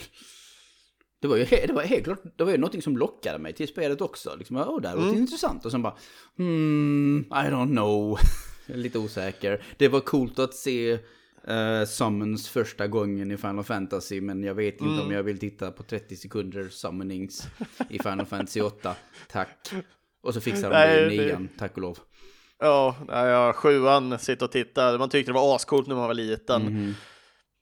[1.22, 3.68] Det var ju det var helt klart, det var ju någonting som lockade mig till
[3.68, 4.36] spelet också.
[4.36, 5.16] Liksom, åh, det här var mm.
[5.16, 5.66] intressant.
[5.66, 5.98] Och sen bara,
[6.38, 8.20] hmm, I don't know.
[8.74, 9.62] Lite osäker.
[9.78, 14.74] Det var coolt att se uh, Summons första gången i Final Fantasy, men jag vet
[14.74, 15.06] inte mm.
[15.06, 17.48] om jag vill titta på 30 sekunder summonings
[17.90, 18.96] i Final Fantasy 8.
[19.28, 19.74] Tack.
[20.24, 22.00] Och så fixar de det i nian, tack och lov.
[22.60, 24.98] Ja, ja, sjuan, sitta och titta.
[24.98, 26.62] Man tyckte det var ascoolt när man var liten.
[26.62, 26.94] Mm.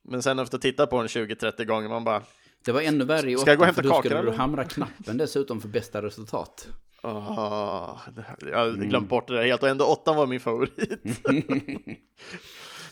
[0.09, 2.21] Men sen efter att ha tittat på den 20-30 gånger, man bara...
[2.65, 6.01] Det var ännu värre i åttan, för då skulle du hamra knappen dessutom för bästa
[6.01, 6.67] resultat.
[7.03, 7.99] Oh,
[8.41, 9.07] jag har glömt mm.
[9.07, 10.99] bort det där helt och ändå åttan var min favorit.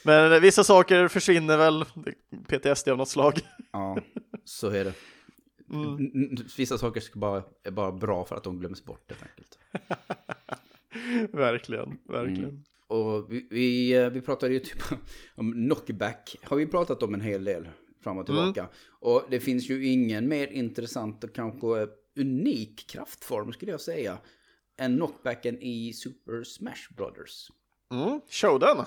[0.06, 1.86] Men vissa saker försvinner väl,
[2.48, 3.40] PTSD av något slag.
[3.72, 3.98] ja,
[4.44, 4.94] så är det.
[5.74, 6.36] Mm.
[6.58, 9.60] Vissa saker ska bara, är bara bra för att de glöms bort helt enkelt.
[11.34, 12.50] verkligen, verkligen.
[12.50, 12.64] Mm.
[12.88, 14.84] Och vi, vi, eh, vi pratade ju typ
[15.36, 17.68] om knockback, har vi pratat om en hel del
[18.04, 18.60] fram och tillbaka.
[18.60, 18.72] Mm.
[19.00, 24.18] Och det finns ju ingen mer intressant och kanske unik kraftform skulle jag säga
[24.78, 27.52] än knockbacken i Super Smash Brothers.
[27.92, 28.86] Mm, show den!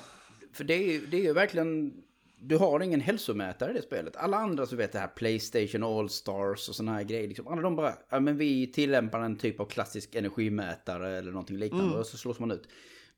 [0.53, 2.03] För det är, det är ju verkligen
[2.41, 4.17] du har ingen hälsomätare i det spelet.
[4.17, 7.29] Alla andra så vet det här Playstation All-Stars och sådana här grejer.
[7.29, 7.49] Liksom.
[7.49, 11.87] Alla de bara, ja men vi tillämpar en typ av klassisk energimätare eller någonting liknande
[11.87, 11.99] mm.
[11.99, 12.69] och så slås man ut.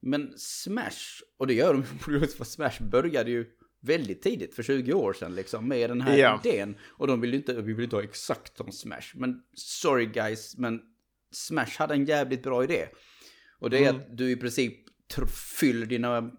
[0.01, 1.85] Men Smash, och det gör de
[2.29, 3.47] för Smash började ju
[3.81, 6.41] väldigt tidigt, för 20 år sedan liksom, med den här yeah.
[6.45, 6.77] idén.
[6.89, 9.15] Och de vill inte, vi vill inte ha exakt som Smash.
[9.15, 10.81] Men sorry guys, men
[11.33, 12.87] Smash hade en jävligt bra idé.
[13.59, 13.97] Och det är mm.
[13.97, 14.75] att du i princip
[15.61, 16.31] fyller dina,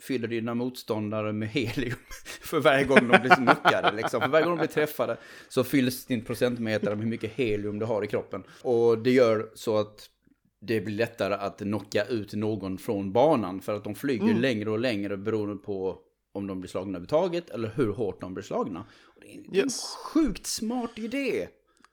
[0.00, 1.98] fyller dina motståndare med helium
[2.40, 3.96] för varje gång de blir knockade.
[3.96, 4.20] Liksom.
[4.20, 5.16] För varje gång de blir träffade
[5.48, 8.42] så fylls din procentmätare med hur mycket helium du har i kroppen.
[8.62, 10.10] Och det gör så att
[10.60, 14.40] det blir lättare att knocka ut någon från banan för att de flyger mm.
[14.40, 15.98] längre och längre beroende på
[16.38, 18.84] om de blir slagna överhuvudtaget eller hur hårt de blir slagna.
[19.04, 19.96] Och det är en yes.
[20.04, 21.48] sjukt smart idé.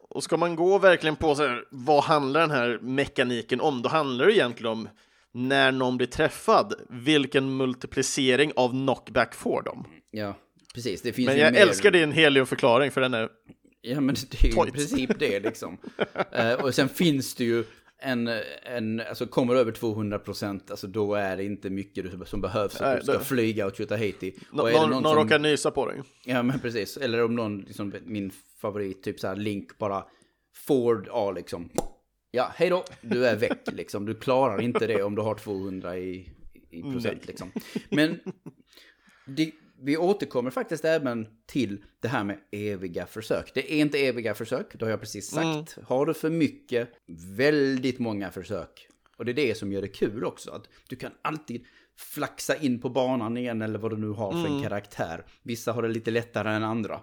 [0.09, 3.81] Och ska man gå verkligen på så här, vad handlar den här mekaniken om?
[3.81, 4.89] Då handlar det egentligen om
[5.31, 9.85] när någon blir träffad, vilken multiplicering av knockback får de?
[10.11, 10.37] Ja,
[10.73, 11.01] precis.
[11.01, 11.61] Det finns men jag mer...
[11.61, 13.29] älskar din heliumförklaring för den är
[13.87, 15.77] Ja, men det är ju i princip det liksom.
[16.39, 17.63] uh, och sen finns det ju
[18.01, 18.29] en,
[18.63, 22.85] en, alltså kommer över 200 procent, alltså då är det inte mycket som behövs för
[22.85, 23.25] att du ska det...
[23.25, 24.35] flyga och skjuta Haiti.
[24.51, 25.15] Nå, och någon, någon, som...
[25.15, 26.01] råkar nysa på dig.
[26.25, 26.97] Ja, men precis.
[26.97, 28.31] Eller om någon, liksom, min
[28.61, 30.03] favorit, typ så här Link bara
[30.67, 31.69] Ford A liksom
[32.35, 34.05] ja, hej då, du är väck liksom.
[34.05, 36.29] Du klarar inte det om du har 200 i,
[36.69, 37.51] i procent liksom.
[37.89, 38.19] Men
[39.25, 39.51] det,
[39.82, 43.51] vi återkommer faktiskt även till det här med eviga försök.
[43.53, 45.78] Det är inte eviga försök, det har jag precis sagt.
[45.78, 45.86] Mm.
[45.88, 46.89] Har du för mycket,
[47.38, 48.88] väldigt många försök.
[49.17, 51.65] Och det är det som gör det kul också, att du kan alltid
[51.97, 54.53] flaxa in på banan igen eller vad du nu har för mm.
[54.53, 55.26] en karaktär.
[55.43, 57.01] Vissa har det lite lättare än andra.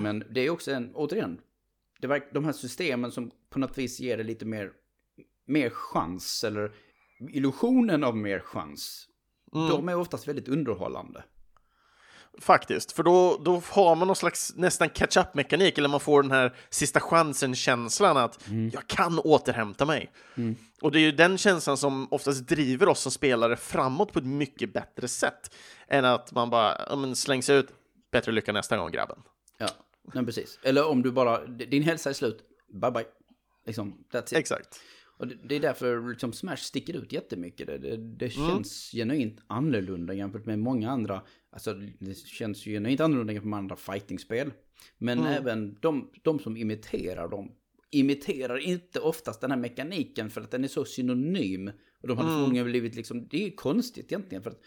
[0.00, 1.40] Men det är också en, återigen,
[2.00, 4.72] det var de här systemen som på något vis ger det lite mer,
[5.46, 6.72] mer chans, eller
[7.30, 9.08] illusionen av mer chans.
[9.54, 9.68] Mm.
[9.68, 11.24] De är oftast väldigt underhållande.
[12.40, 16.56] Faktiskt, för då, då har man någon slags nästan catch-up-mekanik, eller man får den här
[16.70, 18.70] sista chansen-känslan att mm.
[18.74, 20.12] jag kan återhämta mig.
[20.34, 20.56] Mm.
[20.80, 24.24] Och det är ju den känslan som oftast driver oss som spelare framåt på ett
[24.24, 25.54] mycket bättre sätt
[25.88, 27.68] än att man bara ja, men slängs ut,
[28.10, 29.18] bättre lycka nästa gång grabben.
[29.58, 29.68] Ja,
[30.02, 30.58] men precis.
[30.62, 32.38] Eller om du bara, din hälsa är slut,
[32.72, 33.04] bye bye.
[33.66, 34.32] Liksom, that's it.
[34.32, 34.80] Exakt.
[35.22, 37.66] Och det, det är därför liksom Smash sticker ut jättemycket.
[37.66, 38.48] Det, det, det mm.
[38.48, 39.08] känns mm.
[39.08, 41.22] genuint annorlunda jämfört med många andra.
[41.50, 44.52] Alltså det känns ju genuint annorlunda jämfört med andra fightingspel.
[44.98, 45.32] Men mm.
[45.32, 47.52] även de, de som imiterar dem
[47.90, 51.70] imiterar inte oftast den här mekaniken för att den är så synonym.
[52.00, 52.40] Och de hade mm.
[52.40, 54.60] förmodligen blivit liksom, det är ju konstigt egentligen för att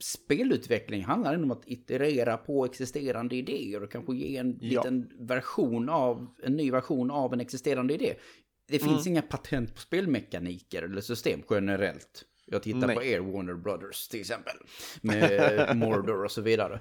[0.00, 4.68] spelutveckling handlar om att iterera på existerande idéer och kanske ge en ja.
[4.68, 8.14] liten version av, en ny version av en existerande idé.
[8.70, 9.12] Det finns mm.
[9.12, 12.24] inga patent på spelmekaniker eller system generellt.
[12.46, 12.96] Jag tittar Nej.
[12.96, 14.56] på Air Warner Brothers till exempel.
[15.00, 16.80] Med Mordor och så vidare.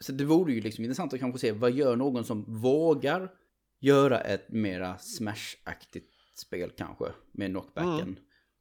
[0.00, 3.32] Så det vore ju liksom intressant att kanske se vad gör någon som vågar
[3.80, 7.04] göra ett mera Smash-aktigt spel kanske.
[7.32, 8.00] Med knockbacken.
[8.00, 8.16] Mm.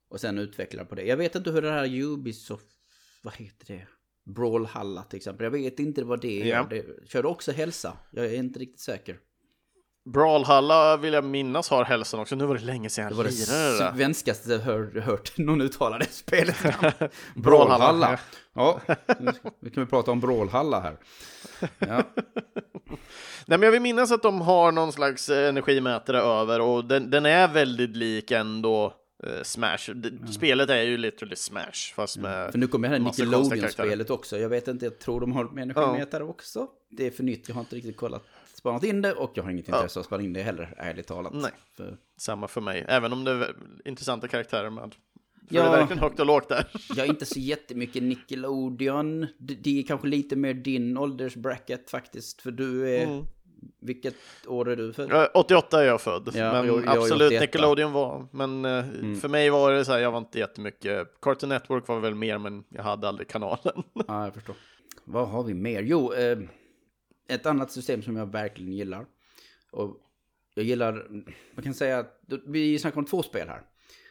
[0.10, 1.04] Och sen utveckla på det.
[1.04, 2.68] Jag vet inte hur det här Ubisoft,
[3.24, 3.88] vad heter det?
[4.24, 5.44] Brawlhalla till exempel.
[5.44, 6.46] Jag vet inte vad det är.
[6.46, 6.68] Ja.
[6.70, 7.98] Det, kör du också hälsa?
[8.12, 9.20] Jag är inte riktigt säker.
[10.06, 12.36] Brawlhalla vill jag minnas har hälsan också.
[12.36, 13.80] Nu var det länge sedan jag lirade det.
[13.80, 16.56] var det svenskaste jag hör, hört någon uttala det spelet.
[17.36, 18.20] Brawlhalla.
[18.54, 18.82] Ja,
[19.60, 20.98] nu kan vi prata om Brawlhalla här.
[21.80, 22.04] Ja.
[23.48, 27.26] Nej, men jag vill minnas att de har någon slags energimätare över och den, den
[27.26, 28.94] är väldigt lik ändå
[29.28, 29.90] uh, Smash.
[29.92, 30.28] Mm.
[30.28, 32.52] Spelet är ju literally Smash, fast med mm.
[32.52, 34.38] För nu kommer det här Nickelodeon-spelet också.
[34.38, 36.30] Jag vet inte, jag tror de har energimätare ja.
[36.30, 36.68] också.
[36.90, 38.24] Det är för nytt, jag har inte riktigt kollat
[38.66, 41.08] spanat in det och jag har inget intresse av att spana in det heller, ärligt
[41.08, 41.34] talat.
[41.34, 41.98] Nej, för...
[42.18, 42.86] samma för mig.
[42.88, 43.56] Även om det är
[43.86, 44.96] intressanta karaktärer med.
[45.48, 46.68] För ja, det är verkligen högt och lågt där.
[46.90, 49.28] jag är inte så jättemycket Nickelodeon.
[49.38, 53.04] Det är kanske lite mer din åldersbracket faktiskt, för du är...
[53.04, 53.26] Mm.
[53.80, 54.16] Vilket
[54.48, 55.30] år är du född?
[55.34, 59.16] 88 är jag född, ja, men jag, jag absolut Nickelodeon var, men eh, mm.
[59.16, 62.38] för mig var det så här, jag var inte jättemycket, Cartoon Network var väl mer,
[62.38, 63.84] men jag hade aldrig kanalen.
[64.08, 64.56] ja, jag förstår.
[65.04, 65.82] Vad har vi mer?
[65.82, 66.38] Jo, eh,
[67.28, 69.06] ett annat system som jag verkligen gillar.
[69.72, 69.98] Och
[70.56, 71.08] jag gillar,
[71.56, 73.62] man kan säga att vi snackar om två spel här.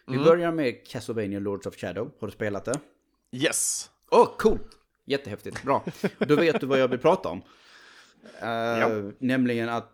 [0.06, 0.24] Vi mm.
[0.24, 2.10] börjar med Castlevania Lords of Shadow.
[2.20, 2.80] Har du spelat det?
[3.32, 3.90] Yes.
[4.10, 4.78] Åh, oh, coolt!
[5.06, 5.84] Jättehäftigt, bra.
[6.18, 7.42] Då vet du vad jag vill prata om.
[8.42, 9.12] Uh, ja.
[9.18, 9.90] Nämligen att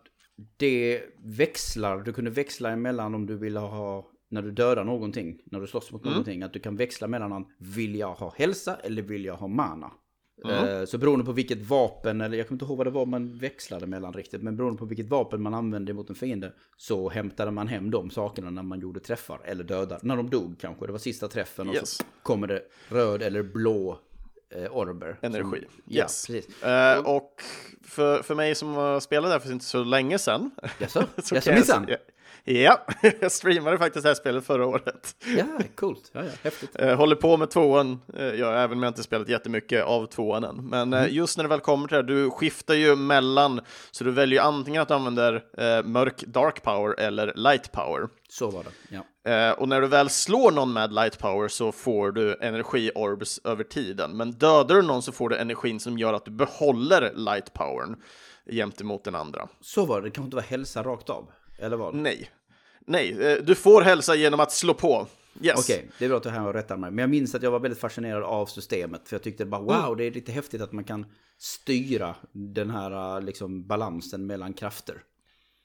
[0.56, 5.60] det växlar, du kunde växla emellan om du ville ha, när du dödar någonting, när
[5.60, 6.12] du slåss mot mm.
[6.12, 9.48] någonting, att du kan växla mellan om vill jag ha hälsa eller vill jag ha
[9.48, 9.92] mana.
[10.45, 10.86] Mm.
[10.86, 13.86] Så beroende på vilket vapen, eller jag kommer inte ihåg vad det var man växlade
[13.86, 17.68] mellan riktigt, men beroende på vilket vapen man använde mot en fiende så hämtade man
[17.68, 19.99] hem de sakerna när man gjorde träffar, eller dödar.
[20.03, 21.91] När de dog kanske, det var sista träffen och yes.
[21.91, 23.99] så kommer det röd eller blå
[24.51, 25.16] eh, orber.
[25.22, 25.45] Energi.
[25.45, 26.28] Som, yes.
[26.28, 26.64] Ja, precis.
[26.64, 27.43] Uh, och
[27.82, 30.51] för, för mig som spelade där för inte så länge sedan.
[30.78, 31.05] Jaså?
[31.32, 31.86] Jaså minsann?
[32.45, 32.86] Ja,
[33.20, 35.16] jag streamade faktiskt det här spelet förra året.
[35.36, 36.11] Ja, coolt.
[36.12, 36.70] Ja, ja, häftigt.
[36.74, 40.45] Eh, håller på med tvåan, eh, ja, även om jag inte spelat jättemycket av tvåan
[40.45, 40.68] än.
[40.68, 41.14] Men eh, mm.
[41.14, 43.61] just när det väl kommer till det, du skiftar ju mellan,
[43.91, 48.09] så du väljer antingen att du använder eh, mörk dark power eller light power.
[48.28, 49.05] Så var det, ja.
[49.24, 53.64] Eh, och när du väl slår någon med light power så får du energi-orbs över
[53.64, 54.16] tiden.
[54.16, 57.97] Men dödar du någon så får du energin som gör att du behåller light powern
[58.51, 59.49] gentemot den andra.
[59.61, 61.30] Så var det, det kanske inte var hälsa rakt av?
[61.61, 61.94] Eller vad?
[61.94, 62.30] Nej.
[62.86, 65.06] Nej, eh, du får hälsa genom att slå på.
[65.42, 65.58] Yes.
[65.58, 66.90] Okej, okay, det är bra att du här rättar mig.
[66.90, 69.08] Men jag minns att jag var väldigt fascinerad av systemet.
[69.08, 69.96] För jag tyckte bara wow, mm.
[69.96, 71.06] det är lite häftigt att man kan
[71.38, 75.02] styra den här liksom, balansen mellan krafter.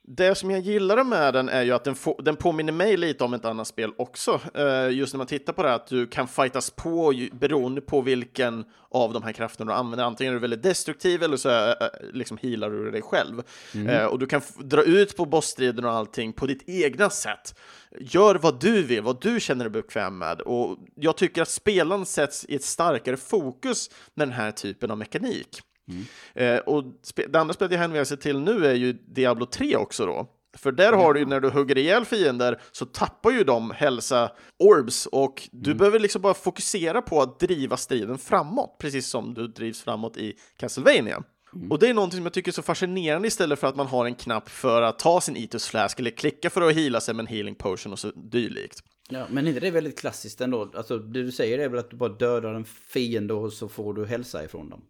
[0.08, 3.24] Det som jag gillar med den är ju att den, få, den påminner mig lite
[3.24, 4.42] om ett annat spel också.
[4.58, 8.02] Uh, just när man tittar på det här att du kan fightas på beroende på
[8.02, 10.06] vilken av de här krafterna du använder.
[10.06, 11.74] Antingen är du väldigt destruktiv eller så uh,
[12.14, 13.42] liksom healar du dig själv.
[13.74, 13.88] Mm.
[13.88, 17.56] Uh, och du kan dra ut på bossstriden och allting på ditt egna sätt.
[18.00, 20.42] Gör vad du vill, vad du känner dig bekväm med.
[20.42, 24.98] Och jag tycker att spelaren sätts i ett starkare fokus med den här typen av
[24.98, 25.62] mekanik.
[25.90, 26.06] Mm.
[26.34, 26.84] Eh, och
[27.28, 30.28] det andra spelet jag hänvisar till nu är ju Diablo 3 också då.
[30.58, 34.32] För där har du ju när du hugger ihjäl fiender så tappar ju de hälsa
[34.60, 35.78] orbs och du mm.
[35.78, 40.34] behöver liksom bara fokusera på att driva striden framåt, precis som du drivs framåt i
[40.58, 41.24] Castlevania.
[41.56, 41.72] Mm.
[41.72, 44.06] Och det är någonting som jag tycker är så fascinerande istället för att man har
[44.06, 47.24] en knapp för att ta sin Itus Flask eller klicka för att hila sig med
[47.24, 48.84] en healing potion och så dylikt.
[49.10, 50.72] Ja, men inte det är väldigt klassiskt ändå?
[50.76, 53.94] Alltså det du säger är väl att du bara dödar en fiende och så får
[53.94, 54.82] du hälsa ifrån dem?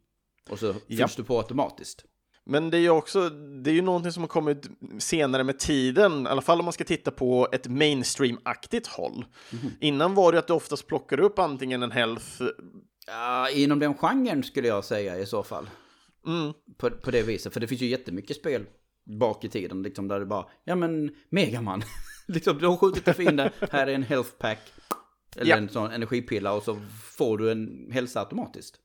[0.49, 1.07] Och så fylls ja.
[1.17, 2.05] du på automatiskt?
[2.45, 4.69] Men det är ju också, det är ju någonting som har kommit
[4.99, 9.25] senare med tiden, i alla fall om man ska titta på ett mainstream-aktigt håll.
[9.51, 9.73] Mm.
[9.79, 12.43] Innan var det att du oftast plockar upp antingen en health...
[13.07, 15.69] Ja, inom den genren skulle jag säga i så fall.
[16.27, 16.53] Mm.
[16.77, 18.65] På, på det viset, för det finns ju jättemycket spel
[19.19, 21.83] bak i tiden, liksom där det bara, ja men Megaman,
[22.27, 24.59] liksom du har skjutit en fiende, här är en health pack,
[25.35, 25.57] eller ja.
[25.57, 26.77] en sån energipilla och så
[27.17, 28.79] får du en hälsa automatiskt.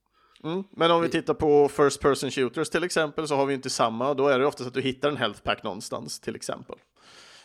[0.44, 0.64] Mm.
[0.70, 4.14] Men om vi tittar på First Person Shooters till exempel så har vi inte samma.
[4.14, 6.76] Då är det oftast att du hittar en health pack någonstans till exempel.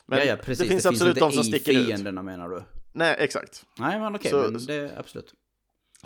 [0.05, 0.63] Men ja, ja, precis.
[0.63, 2.13] Det finns det absolut finns de som sticker ut.
[2.23, 2.63] menar du?
[2.93, 3.65] Nej, exakt.
[3.79, 5.33] Nej, men okej, okay, men det absolut.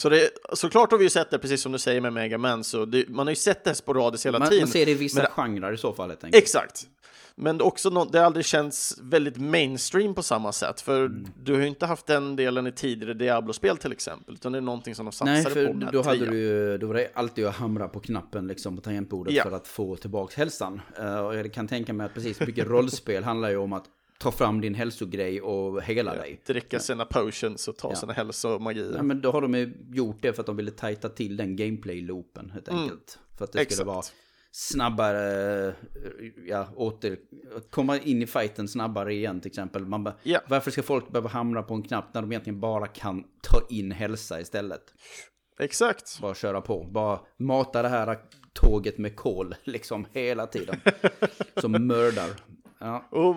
[0.02, 2.64] Så det, såklart har vi ju sett det, precis som du säger med Mega Man,
[2.64, 4.64] så det, man har ju sett det sporadiskt hela man, tiden.
[4.64, 6.44] Man ser det i vissa men, genrer i så fall, helt enkelt.
[6.44, 6.88] Exakt.
[7.42, 11.28] Men också no det har aldrig känts väldigt mainstream på samma sätt, för mm.
[11.44, 14.62] du har ju inte haft den delen i tidigare Diablo-spel till exempel, utan det är
[14.62, 17.56] någonting som de satsade Nej, för på då hade du då var det alltid att
[17.56, 19.44] hamra på knappen liksom på tangentbordet ja.
[19.44, 20.82] för att få tillbaka hälsan.
[21.00, 23.86] Uh, och jag kan tänka mig att precis mycket rollspel handlar ju om att
[24.20, 26.42] ta fram din hälsogrej och hela ja, dig.
[26.46, 27.96] Dricka sina potions och ta ja.
[27.96, 28.94] sina hälsomagier.
[28.96, 31.56] Ja, men då har de ju gjort det för att de ville tajta till den
[31.56, 32.82] gameplay-loopen helt mm.
[32.82, 33.20] enkelt.
[33.38, 33.74] För att det Exakt.
[33.74, 34.04] skulle vara
[34.52, 35.76] snabbare,
[36.48, 37.18] ja, åter,
[37.70, 39.86] komma in i fighten snabbare igen till exempel.
[39.86, 40.44] Man ba, yeah.
[40.48, 43.92] Varför ska folk behöva hamra på en knapp när de egentligen bara kan ta in
[43.92, 44.94] hälsa istället?
[45.60, 46.20] Exakt.
[46.22, 48.20] Bara köra på, bara mata det här
[48.54, 50.82] tåget med kol liksom hela tiden.
[51.62, 52.30] som mördar.
[52.80, 53.08] Ja.
[53.10, 53.36] Och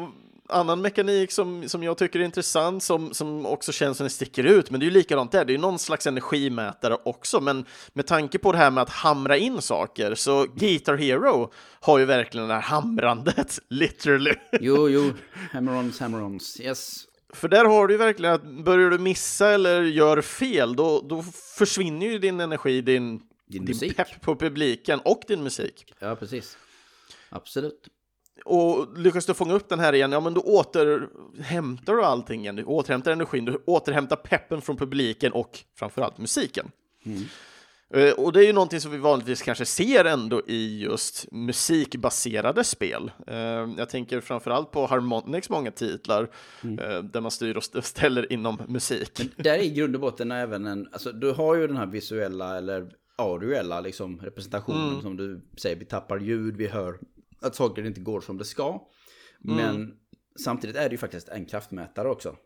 [0.48, 4.44] annan mekanik som, som jag tycker är intressant, som, som också känns som det sticker
[4.44, 8.06] ut, men det är ju likadant där, det är någon slags energimätare också, men med
[8.06, 12.48] tanke på det här med att hamra in saker, så Guitar Hero har ju verkligen
[12.48, 14.34] det här hamrandet, literally.
[14.60, 15.12] Jo, jo,
[15.52, 17.06] hammer-ons, hammer-ons, yes.
[17.34, 21.22] För där har du ju verkligen att börjar du missa eller gör fel, då, då
[21.58, 25.92] försvinner ju din energi, din, din, din pepp på publiken och din musik.
[25.98, 26.56] Ja, precis.
[27.30, 27.88] Absolut.
[28.44, 32.56] Och lyckas du fånga upp den här igen, ja men då återhämtar du allting igen.
[32.56, 36.70] Du återhämtar energin, du återhämtar peppen från publiken och framförallt musiken.
[37.04, 37.22] Mm.
[37.96, 42.64] Uh, och det är ju någonting som vi vanligtvis kanske ser ändå i just musikbaserade
[42.64, 43.10] spel.
[43.30, 43.36] Uh,
[43.78, 46.30] jag tänker framförallt på Harmonix många titlar
[46.62, 46.78] mm.
[46.78, 49.18] uh, där man styr och ställer inom musik.
[49.18, 51.86] Men där är i grund och botten även en, alltså du har ju den här
[51.86, 55.02] visuella eller audioella liksom representationen mm.
[55.02, 56.98] som du säger, vi tappar ljud, vi hör
[57.42, 58.88] att saker inte går som det ska.
[59.44, 59.56] Mm.
[59.56, 59.94] Men
[60.36, 62.36] samtidigt är det ju faktiskt en kraftmätare också.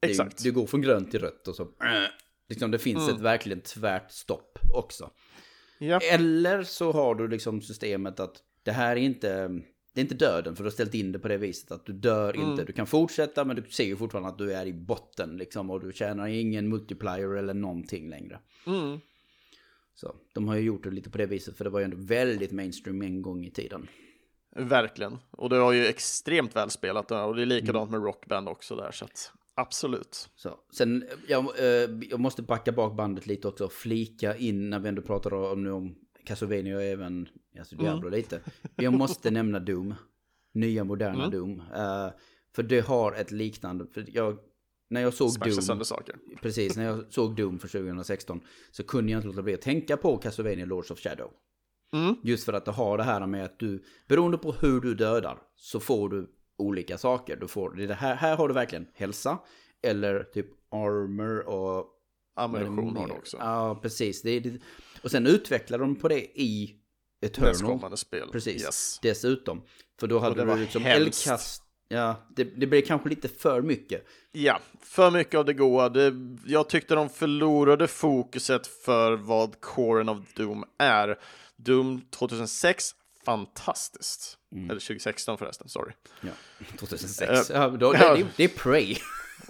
[0.00, 0.38] Exakt.
[0.38, 1.68] Det, det går från grönt till rött och så...
[2.48, 3.14] Liksom det finns mm.
[3.14, 5.10] ett verkligen tvärt stopp också.
[5.78, 6.00] Ja.
[6.00, 9.60] Eller så har du liksom systemet att det här är inte...
[9.92, 11.92] Det är inte döden, för du har ställt in det på det viset att du
[11.92, 12.50] dör mm.
[12.50, 12.64] inte.
[12.64, 15.70] Du kan fortsätta, men du ser ju fortfarande att du är i botten liksom.
[15.70, 18.38] Och du tjänar ingen multiplier eller någonting längre.
[18.66, 19.00] Mm.
[19.94, 21.96] Så de har ju gjort det lite på det viset, för det var ju ändå
[21.96, 23.88] väldigt mainstream en gång i tiden.
[24.54, 25.18] Verkligen.
[25.30, 28.90] Och det var ju extremt välspelat och det är likadant med Rockband också där.
[28.92, 30.28] Så att, absolut.
[30.36, 30.58] Så.
[30.76, 33.68] Sen, jag, eh, jag måste backa bak bandet lite också.
[33.68, 35.94] Flika in när vi ändå pratar om, nu om
[36.24, 37.28] Castlevania och även
[37.58, 38.18] alltså Diablo mm.
[38.18, 38.40] lite.
[38.76, 39.94] Jag måste nämna Doom.
[40.52, 41.30] Nya moderna mm.
[41.30, 41.60] Doom.
[41.60, 42.10] Uh,
[42.54, 43.86] för det har ett liknande.
[43.86, 44.38] För jag,
[44.90, 45.84] när jag såg Doom.
[45.84, 46.16] saker.
[46.42, 48.40] Precis, när jag såg Doom för 2016
[48.70, 51.30] så kunde jag inte låta bli att tänka på Castlevania Lords of Shadow.
[51.94, 52.16] Mm.
[52.22, 55.38] Just för att det har det här med att du, beroende på hur du dödar,
[55.56, 57.36] så får du olika saker.
[57.36, 59.38] Du får, det här, här har du verkligen hälsa,
[59.82, 61.90] eller typ armor och...
[62.36, 63.36] Ammunition har du också.
[63.40, 64.22] Ja, precis.
[64.22, 64.60] Det, det,
[65.02, 66.74] och sen utvecklar de på det i
[67.20, 67.50] Eternal.
[67.50, 68.28] Nästkommande spel.
[68.32, 68.98] Precis, yes.
[69.02, 69.62] dessutom.
[70.00, 71.62] För då hade du liksom eldkast.
[71.88, 74.06] Ja, det, det blev kanske lite för mycket.
[74.32, 75.88] Ja, för mycket av det goa.
[75.88, 76.12] Det,
[76.46, 81.18] jag tyckte de förlorade fokuset för vad Coren of Doom är.
[81.56, 82.94] Doom 2006,
[83.24, 84.38] fantastiskt.
[84.52, 84.70] Mm.
[84.70, 85.92] Eller 2016 förresten, sorry.
[86.20, 86.30] Ja,
[86.78, 87.50] 2006.
[87.50, 88.96] Uh, ja, då, det, det, det är Prey.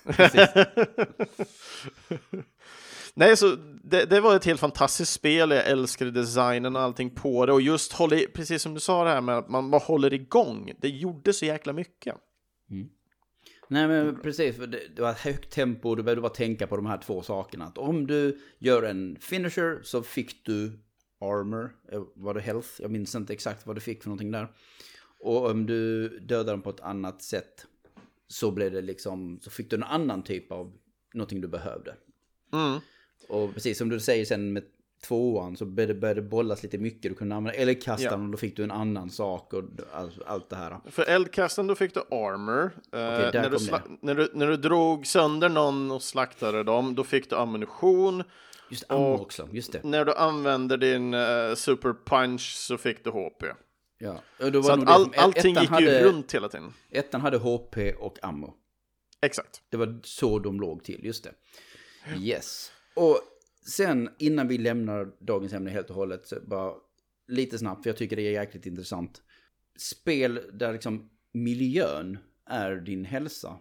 [3.15, 5.51] Nej, så det, det, var ett helt fantastiskt spel.
[5.51, 7.53] Jag älskade designen och allting på det.
[7.53, 10.73] Och just håller, precis som du sa det här med att man bara håller igång.
[10.81, 12.15] Det gjorde så jäkla mycket.
[12.71, 12.89] Mm.
[13.69, 14.57] Nej men precis,
[14.97, 17.65] det var ett högt tempo, du behövde bara tänka på de här två sakerna.
[17.65, 20.79] Att om du gör en finisher så fick du
[21.31, 22.69] armor, eh, var det health?
[22.79, 24.49] Jag minns inte exakt vad du fick för någonting där.
[25.21, 27.67] Och om du dödade dem på ett annat sätt
[28.29, 30.73] så blev det liksom, så fick du en annan typ av
[31.15, 31.95] någonting du behövde.
[32.53, 32.81] Mm.
[33.29, 34.65] Och precis som du säger sen med
[35.05, 37.03] tvåan så började det bollas lite mycket.
[37.03, 38.27] Du kunde använda eldkastaren ja.
[38.27, 39.63] och då fick du en annan sak och
[39.93, 40.81] allt, allt det här.
[40.91, 42.71] För eldkastaren då fick du armor.
[42.87, 43.59] Okay, eh, när, du
[44.01, 48.23] när, du, när du drog sönder någon och slaktade dem, då fick du ammunition.
[48.71, 49.85] Just ammo också, just det.
[49.85, 53.45] När du använde din uh, super punch så fick du HP.
[53.99, 54.23] Ja.
[54.39, 56.73] så att all, allting gick hade, ju runt hela tiden.
[56.91, 58.55] Ettan hade HP och ammo.
[59.21, 59.63] Exakt.
[59.69, 61.35] Det var så de låg till, just det.
[62.21, 62.73] Yes.
[62.95, 63.21] Och
[63.67, 66.75] sen innan vi lämnar dagens ämne helt och hållet, bara
[67.29, 69.23] lite snabbt, för jag tycker det är jäkligt intressant.
[69.79, 73.59] Spel där liksom miljön är din hälsa.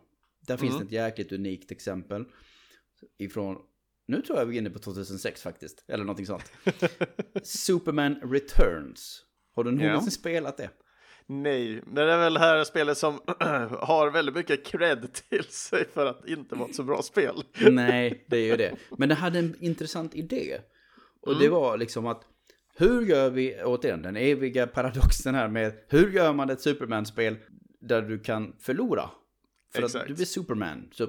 [0.48, 0.88] Där finns mm.
[0.88, 2.26] det ett jäkligt unikt exempel.
[3.18, 3.58] Ifrån,
[4.06, 6.52] nu tror jag vi är inne på 2006 faktiskt, eller någonting sånt.
[7.44, 9.26] Superman Returns.
[9.56, 10.12] Har du någonsin ja.
[10.12, 10.70] spelat det?
[11.28, 13.14] Nej, men det är väl här spelet som
[13.80, 17.44] har väldigt mycket cred till sig för att inte vara ett så bra spel.
[17.72, 18.76] Nej, det är ju det.
[18.98, 20.60] Men det hade en intressant idé.
[21.22, 21.44] Och mm.
[21.44, 22.24] det var liksom att
[22.76, 27.38] hur gör vi, återigen, den eviga paradoxen här med hur gör man ett Superman-spel
[27.80, 29.10] där du kan förlora?
[29.74, 30.02] För Exakt.
[30.02, 30.90] att du blir Superman.
[30.92, 31.08] Så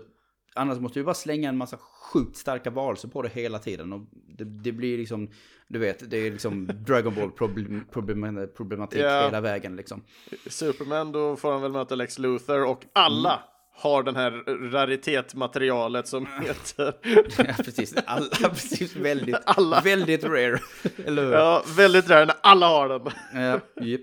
[0.55, 3.93] annars måste du bara slänga en massa sjukt starka varelser på det hela tiden.
[3.93, 4.01] Och
[4.39, 5.29] det, det blir liksom,
[5.69, 9.25] du vet, det är liksom Dragon Ball problem, problem, problematik yeah.
[9.25, 10.03] hela vägen liksom.
[10.47, 13.43] Superman, då får han väl möta Lex Luthor och alla mm.
[13.77, 14.31] har den här
[14.71, 16.95] raritetmaterialet som heter...
[17.39, 17.95] ja, precis.
[18.07, 18.97] Alla, precis.
[18.97, 19.81] Väldigt, alla.
[19.81, 20.59] väldigt rare.
[21.07, 21.33] Eller hur?
[21.33, 23.13] Ja, väldigt rare när alla har den.
[23.33, 24.01] ja, yep.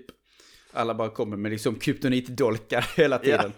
[0.72, 3.52] Alla bara kommer med liksom kryptonitdolkar hela tiden.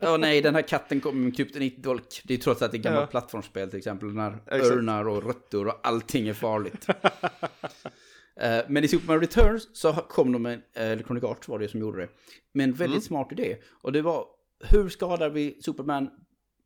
[0.00, 2.22] Ja, oh, nej, den här katten kommer med kryptonitdolk.
[2.24, 3.10] Det är trots att det är gammalt ja.
[3.10, 4.08] plattformsspel till exempel.
[4.08, 4.64] När Exakt.
[4.64, 6.88] örnar och rötter och allting är farligt.
[6.88, 6.94] uh,
[8.68, 12.00] men i Superman Returns så kom de med, eh, Electronic Arts var det som gjorde
[12.00, 12.08] det,
[12.52, 13.00] med en väldigt mm.
[13.00, 13.56] smart idé.
[13.70, 14.26] Och det var,
[14.64, 16.10] hur skadar vi Superman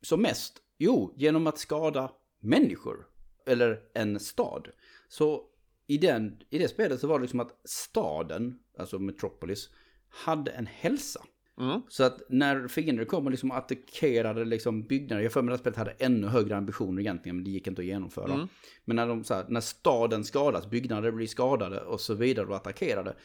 [0.01, 0.53] som mest?
[0.77, 3.05] Jo, genom att skada människor.
[3.45, 4.67] Eller en stad.
[5.07, 5.43] Så
[5.87, 9.69] i, den, i det spelet så var det liksom att staden, alltså Metropolis,
[10.13, 11.21] hade en hälsa.
[11.59, 11.81] Mm.
[11.89, 15.77] Så att när fiender kom och liksom attackerade liksom byggnader, jag för mig att spelet
[15.77, 18.33] hade ännu högre ambitioner egentligen, men det gick inte att genomföra.
[18.33, 18.47] Mm.
[18.85, 22.55] Men när, de, så här, när staden skadas, byggnader blir skadade och så vidare och
[22.55, 23.15] attackerade,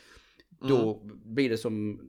[0.68, 1.34] då mm.
[1.34, 2.01] blir det som,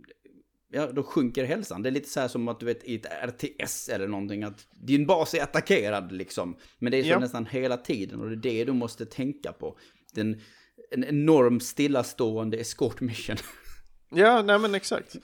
[0.72, 1.84] ja då sjunker hälsan.
[1.84, 4.68] Det är lite så här som att du vet i ett RTS eller någonting, att
[4.72, 6.58] din bas är attackerad liksom.
[6.80, 7.20] Men det är så ja.
[7.20, 9.78] nästan hela tiden och det är det du måste tänka på.
[10.14, 10.42] Den,
[10.92, 13.38] en enorm stillastående escort mission.
[14.10, 15.16] Ja, nej men exakt.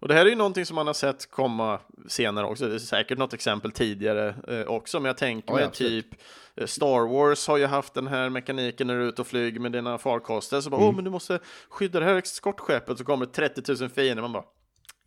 [0.00, 2.68] Och det här är ju någonting som man har sett komma senare också.
[2.68, 6.06] Det är säkert något exempel tidigare eh, också, men jag tänker mig ja, typ
[6.54, 9.60] eh, Star Wars har ju haft den här mekaniken när du är ute och flyger
[9.60, 10.60] med dina farkoster.
[10.60, 10.88] Så bara, mm.
[10.88, 14.22] åh, men du måste skydda det här eskortskeppet så kommer det 30 000 fiender.
[14.22, 14.44] Man bara,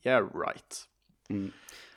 [0.03, 0.87] yeah right.
[1.29, 1.51] Mm.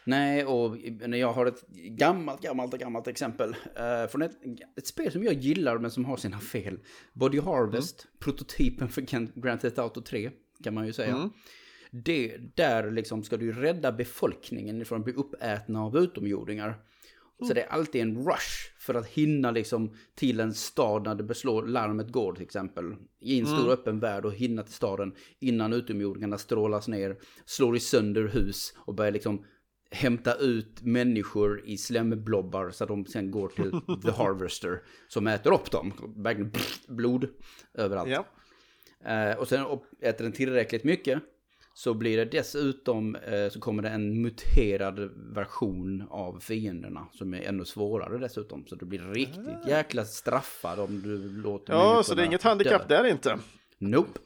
[0.06, 4.32] Nej, och jag har ett gammalt, gammalt, gammalt exempel uh, från ett,
[4.76, 6.78] ett spel som jag gillar men som har sina fel.
[7.12, 8.18] Body Harvest, mm.
[8.18, 9.00] prototypen för
[9.40, 10.30] Grand Theft Auto 3
[10.62, 11.14] kan man ju säga.
[11.14, 11.30] Mm.
[11.90, 16.68] Det, där liksom ska du rädda befolkningen från att bli uppätna av utomjordingar.
[16.68, 17.48] Mm.
[17.48, 21.22] Så det är alltid en rush för att hinna liksom till en stad när det
[21.22, 22.94] beslår larmet går till exempel.
[23.20, 23.70] I en stor mm.
[23.70, 28.94] öppen värld och hinna till staden innan utomjordingarna strålas ner, slår i sönder hus och
[28.94, 29.44] börjar liksom
[29.90, 33.70] hämta ut människor i slemblobbar så att de sen går till
[34.02, 35.92] The Harvester som äter upp dem.
[36.88, 37.28] blod
[37.74, 38.11] överallt.
[38.11, 38.26] Ja.
[39.07, 39.66] Eh, och sen
[40.00, 41.22] äter den tillräckligt mycket
[41.74, 47.42] så blir det dessutom eh, så kommer det en muterad version av fienderna som är
[47.42, 48.66] ännu svårare dessutom.
[48.66, 49.68] Så du blir riktigt ah.
[49.68, 53.02] jäkla straffad om du låter Ja, så det är inget handikapp dö.
[53.02, 53.38] där inte?
[53.78, 54.20] Nope,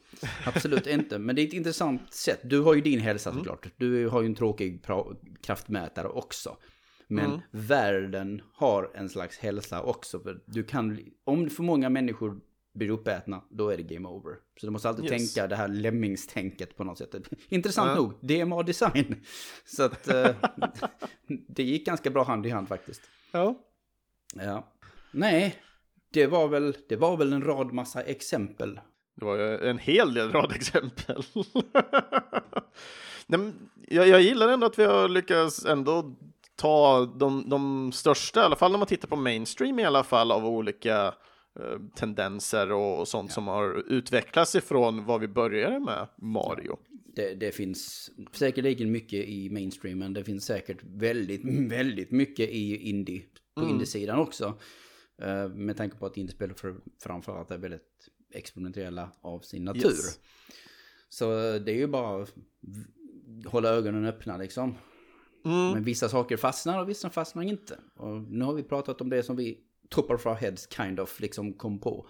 [0.47, 1.19] absolut inte.
[1.19, 2.41] Men det är ett intressant sätt.
[2.43, 3.41] Du har ju din hälsa mm.
[3.41, 3.67] såklart.
[3.77, 4.85] Du har ju en tråkig
[5.43, 6.57] kraftmätare också.
[7.07, 7.41] Men mm.
[7.51, 10.21] världen har en slags hälsa också.
[10.21, 12.41] För du kan, om för många människor
[12.79, 14.37] blir uppätna, då är det game over.
[14.61, 15.35] Så du måste alltid yes.
[15.35, 17.15] tänka det här lemmingstänket på något sätt.
[17.49, 17.95] Intressant ja.
[17.95, 19.25] nog, DMA-design.
[19.65, 20.31] Så att eh,
[21.49, 23.03] det gick ganska bra hand i hand faktiskt.
[23.33, 23.55] Ja.
[24.35, 24.73] Ja.
[25.11, 25.57] Nej,
[26.13, 28.81] det var väl, det var väl en rad massa exempel.
[29.17, 31.23] Det var en hel del rad exempel.
[33.27, 33.53] Nej,
[33.89, 36.15] jag, jag gillar ändå att vi har lyckats ändå
[36.57, 40.33] ta de, de största, i alla fall när man tittar på mainstream i alla fall,
[40.33, 41.15] av olika
[41.95, 43.35] tendenser och sånt ja.
[43.35, 46.79] som har utvecklats ifrån vad vi började med Mario.
[47.15, 52.77] Det, det finns säkerligen mycket i mainstream, men det finns säkert väldigt, väldigt mycket i
[52.77, 53.23] indie,
[53.55, 53.73] på mm.
[53.73, 54.59] indiesidan också.
[55.23, 59.87] Uh, med tanke på att indiespel för, framförallt är väldigt experimentella av sin natur.
[59.87, 60.19] Yes.
[61.09, 61.27] Så
[61.59, 62.27] det är ju bara
[63.47, 64.75] hålla ögonen öppna liksom.
[65.45, 65.73] Mm.
[65.73, 67.79] Men vissa saker fastnar och vissa fastnar inte.
[67.97, 71.21] Och nu har vi pratat om det som vi, top of our heads kind of,
[71.21, 72.09] liksom kom på.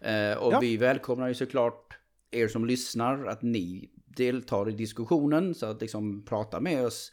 [0.00, 0.60] Eh, och ja.
[0.60, 1.98] vi välkomnar ju såklart
[2.30, 5.54] er som lyssnar att ni deltar i diskussionen.
[5.54, 7.12] Så att liksom prata med oss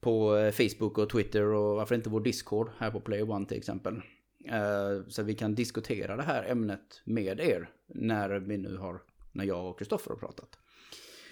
[0.00, 3.58] på eh, Facebook och Twitter och varför inte vår Discord här på Player One till
[3.58, 4.02] exempel.
[4.48, 9.00] Eh, så vi kan diskutera det här ämnet med er när vi nu har,
[9.32, 10.58] när jag och Kristoffer har pratat.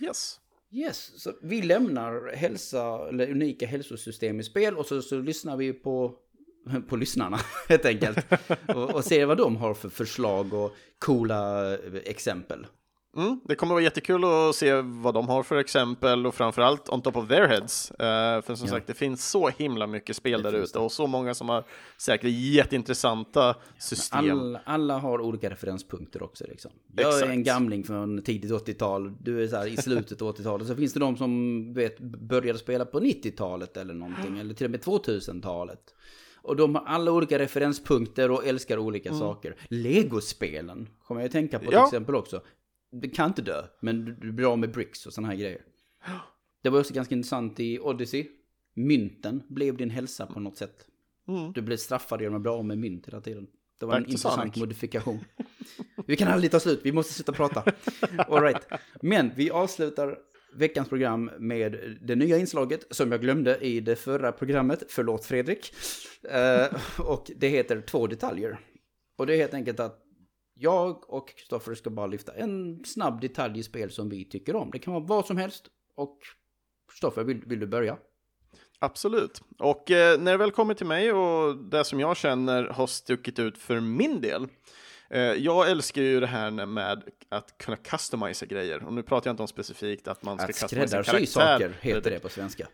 [0.01, 0.39] Yes.
[0.75, 5.73] Yes, så vi lämnar hälsa, eller unika hälsosystem i spel och så, så lyssnar vi
[5.73, 6.19] på,
[6.89, 8.19] på lyssnarna helt enkelt.
[8.67, 12.67] och, och ser vad de har för förslag och coola exempel.
[13.17, 17.03] Mm, det kommer vara jättekul att se vad de har för exempel och framförallt on
[17.03, 17.91] top of their heads.
[17.91, 17.97] Uh,
[18.43, 18.73] för som ja.
[18.73, 21.65] sagt, det finns så himla mycket spel där ute och så många som har
[21.99, 24.31] säkert jätteintressanta system.
[24.31, 26.45] All, alla har olika referenspunkter också.
[26.49, 26.71] Liksom.
[26.97, 27.27] Jag Exakt.
[27.27, 30.67] är en gamling från tidigt 80-tal, du är så här i slutet av 80-talet.
[30.67, 34.71] Så finns det de som vet, började spela på 90-talet eller någonting, eller till och
[34.71, 35.95] med 2000-talet.
[36.43, 39.19] Och de har alla olika referenspunkter och älskar olika mm.
[39.19, 39.57] saker.
[39.69, 41.87] Legospelen kommer jag att tänka på till ja.
[41.87, 42.41] exempel också
[42.93, 45.61] du kan inte dö, men du blir av med bricks och sådana här grejer.
[46.63, 48.29] Det var också ganska intressant i Odyssey.
[48.75, 50.87] Mynten blev din hälsa på något sätt.
[51.29, 51.53] Mm.
[51.53, 53.47] Du blev straffad genom att bli av med mynt hela tiden.
[53.79, 54.57] Det var Back en intressant Sonic.
[54.57, 55.25] modifikation.
[56.07, 57.65] Vi kan aldrig ta slut, vi måste sluta prata.
[58.29, 58.63] All right.
[59.03, 60.19] Men vi avslutar
[60.55, 64.83] veckans program med det nya inslaget som jag glömde i det förra programmet.
[64.89, 65.75] Förlåt Fredrik.
[66.31, 66.67] Eh,
[66.99, 68.61] och det heter Två detaljer.
[69.19, 69.99] Och det är helt enkelt att
[70.55, 74.71] jag och Kristoffer ska bara lyfta en snabb detalj i spel som vi tycker om.
[74.71, 75.65] Det kan vara vad som helst.
[75.97, 76.19] Och
[76.93, 77.99] Kristoffer, vill, vill du börja?
[78.79, 79.43] Absolut.
[79.59, 83.39] Och eh, när det väl kommer till mig och det som jag känner har stuckit
[83.39, 84.49] ut för min del.
[85.13, 88.85] Eh, jag älskar ju det här med att kunna customisa grejer.
[88.85, 91.27] Och nu pratar jag inte om specifikt att man ska att karaktär.
[91.27, 92.69] saker heter det på svenska.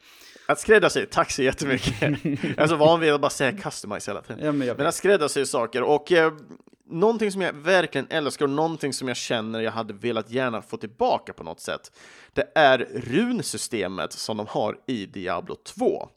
[0.46, 2.00] Att skräddarsy, tack så jättemycket.
[2.00, 4.44] jag är så van vid att bara säga customize hela tiden.
[4.44, 5.82] Ja, men, men, att skräddarsy saker.
[5.82, 6.32] Och eh,
[6.90, 10.76] någonting som jag verkligen älskar och någonting som jag känner jag hade velat gärna få
[10.76, 11.92] tillbaka på något sätt.
[12.32, 16.08] Det är runsystemet som de har i Diablo 2.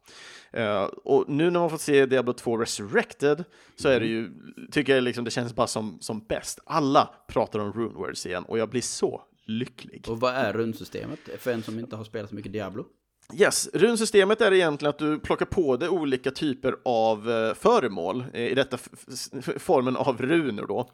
[0.57, 3.43] Uh, och nu när man får se Diablo 2 Resurrected
[3.75, 4.31] så är det ju,
[4.71, 6.59] tycker jag liksom det känns bara som, som bäst.
[6.65, 10.05] Alla pratar om runewords igen och jag blir så lycklig.
[10.07, 12.85] Och vad är runsystemet för en som inte har spelat så mycket Diablo?
[13.33, 18.41] Yes, runsystemet är egentligen att du plockar på dig olika typer av eh, föremål, eh,
[18.41, 18.77] i detta
[19.57, 20.89] formen av runor då.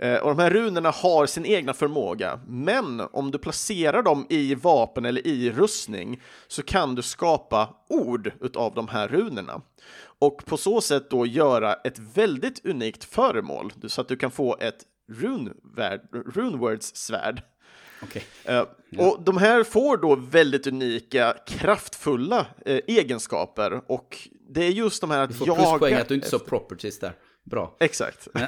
[0.00, 0.22] Mm.
[0.22, 5.04] Och de här runorna har sin egna förmåga, men om du placerar dem i vapen
[5.04, 9.60] eller i rustning så kan du skapa ord utav de här runorna.
[10.18, 14.56] Och på så sätt då göra ett väldigt unikt föremål, så att du kan få
[14.60, 14.84] ett
[16.34, 17.42] runwords-svärd
[18.02, 18.22] Okay.
[18.48, 18.66] Uh, eh.
[18.98, 25.10] Och de här får då väldigt unika, kraftfulla uh, egenskaper och det är just de
[25.10, 25.60] här att du får jaga...
[25.60, 27.12] pluspoäng att du inte så properties där.
[27.44, 27.76] Bra.
[27.80, 28.28] Exakt.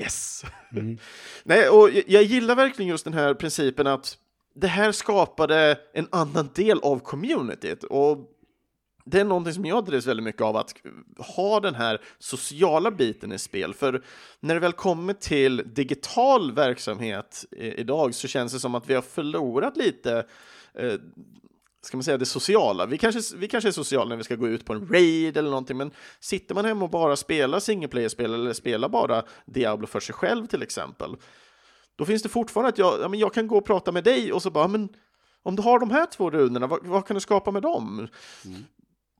[0.00, 0.44] yes!
[0.72, 0.98] Mm.
[1.44, 4.18] Nej, och jag gillar verkligen just den här principen att
[4.54, 8.18] det här skapade en annan del av communityt och
[9.04, 10.74] det är någonting som jag drivs väldigt mycket av, att
[11.18, 13.74] ha den här sociala biten i spel.
[13.74, 14.02] För
[14.40, 18.94] när det väl kommer till digital verksamhet eh, idag så känns det som att vi
[18.94, 20.26] har förlorat lite
[20.74, 20.94] eh,
[21.82, 22.86] ska man säga, det sociala.
[22.86, 25.50] Vi kanske, vi kanske är sociala när vi ska gå ut på en raid eller
[25.50, 25.90] någonting, men
[26.20, 30.46] sitter man hemma och bara spelar single player-spel eller spelar bara Diablo för sig själv
[30.46, 31.16] till exempel,
[31.96, 34.32] då finns det fortfarande att jag, ja, men jag kan gå och prata med dig
[34.32, 34.88] och så bara, men
[35.42, 38.08] om du har de här två runorna, vad, vad kan du skapa med dem?
[38.44, 38.64] Mm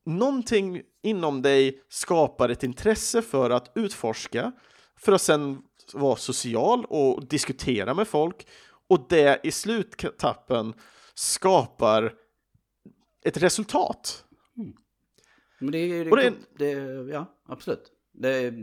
[0.05, 4.51] någonting inom dig skapar ett intresse för att utforska,
[4.99, 5.61] för att sen
[5.93, 8.47] vara social och diskutera med folk
[8.87, 10.73] och det i slutetappen
[11.13, 12.13] skapar
[13.25, 14.25] ett resultat.
[14.57, 14.73] Mm.
[15.59, 17.91] Men det är, det, det, det, ja, absolut.
[18.11, 18.53] Det,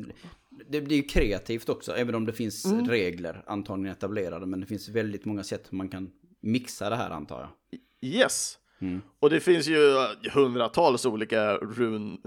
[0.68, 2.88] det blir ju kreativt också, även om det finns mm.
[2.88, 4.47] regler antagligen etablerade.
[4.47, 7.80] Men det finns väldigt många sätt man kan mixa det här antar jag.
[8.11, 8.59] Yes.
[8.83, 9.03] Mm.
[9.20, 9.97] Och det finns ju
[10.33, 12.18] hundratals olika run,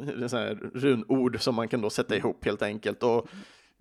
[0.73, 3.03] runord som man kan då sätta ihop helt enkelt.
[3.03, 3.27] Och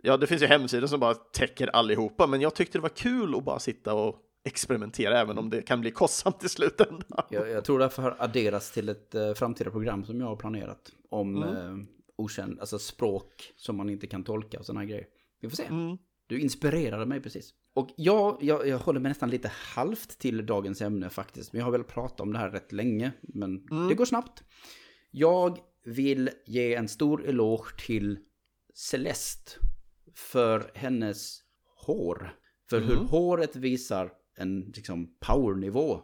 [0.02, 3.34] ja, det finns ju hemsidor som bara täcker allihopa, men jag tyckte det var kul
[3.34, 7.24] att bara sitta och experimentera, även om det kan bli kostsamt i slutändan.
[7.30, 10.92] Jag, jag tror därför har adderats till ett uh, framtida program som jag har planerat
[11.10, 11.56] om mm.
[11.56, 11.84] uh,
[12.16, 15.06] okänd, alltså språk som man inte kan tolka och sådana här grejer.
[15.40, 15.64] Vi får se.
[15.64, 15.98] Mm.
[16.26, 17.54] Du inspirerade mig precis.
[17.74, 21.52] Och jag, jag, jag håller mig nästan lite halvt till dagens ämne faktiskt.
[21.52, 23.88] Men jag har väl pratat om det här rätt länge, men mm.
[23.88, 24.42] det går snabbt.
[25.10, 28.18] Jag vill ge en stor eloge till
[28.74, 29.52] Celeste
[30.14, 31.38] för hennes
[31.86, 32.36] hår.
[32.70, 32.88] För mm.
[32.88, 36.00] hur håret visar en liksom, powernivå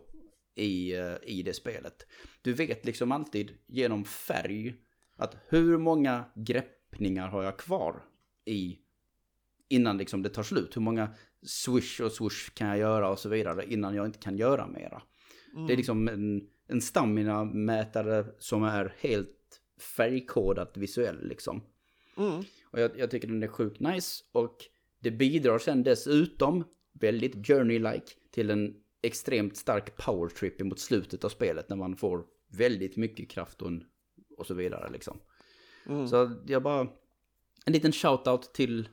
[0.55, 2.07] i, uh, i det spelet.
[2.43, 4.75] Du vet liksom alltid genom färg
[5.17, 8.03] att hur många greppningar har jag kvar
[8.45, 8.79] i
[9.69, 10.77] innan liksom det tar slut.
[10.77, 14.37] Hur många swish och swoosh kan jag göra och så vidare innan jag inte kan
[14.37, 15.03] göra mera.
[15.55, 15.67] Mm.
[15.67, 19.61] Det är liksom en, en stamina-mätare som är helt
[19.97, 21.63] färgkodat visuell liksom.
[22.17, 22.43] Mm.
[22.65, 24.65] Och jag, jag, tycker den är sjukt nice och
[24.99, 31.29] det bidrar sen dessutom väldigt journey-like till en extremt stark power trip mot slutet av
[31.29, 33.71] spelet när man får väldigt mycket kraft och,
[34.39, 35.21] och så vidare liksom.
[35.87, 36.09] Mm.
[36.09, 36.89] Så jag bara,
[37.67, 38.89] en liten shout-out till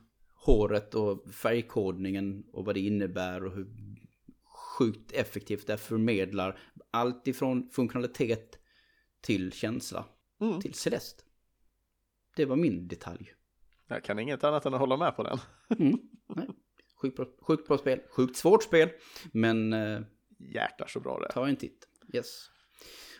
[0.48, 3.66] håret och färgkodningen och vad det innebär och hur
[4.78, 6.58] sjukt effektivt det förmedlar
[6.90, 8.58] allt ifrån funktionalitet
[9.20, 10.04] till känsla
[10.40, 10.60] mm.
[10.60, 11.22] till Celeste.
[12.36, 13.32] Det var min detalj.
[13.86, 15.38] Jag kan inget annat än att hålla med på den.
[15.78, 15.98] mm.
[16.26, 16.48] Nej.
[17.02, 18.88] Sjukt, bra, sjukt bra spel, sjukt svårt spel,
[19.32, 19.72] men...
[19.72, 20.00] Eh,
[20.40, 21.88] Hjärtar så bra det Ta en titt.
[22.14, 22.50] Yes.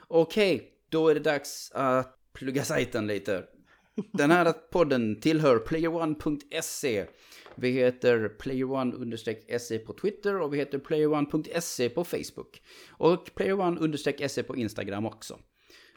[0.06, 3.44] Okej, okay, då är det dags att plugga sajten lite.
[4.12, 7.06] Den här podden tillhör playerone.se.
[7.54, 12.62] Vi heter playerone-se på Twitter och vi heter playerone.se på Facebook.
[12.90, 15.38] Och playerone-se på Instagram också.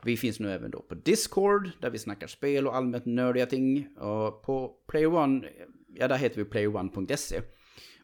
[0.04, 3.88] Vi finns nu även då på Discord, där vi snackar spel och allmänt nördiga ting.
[3.98, 5.50] Och på PlayerOne,
[5.88, 7.42] ja där heter vi playerone.se.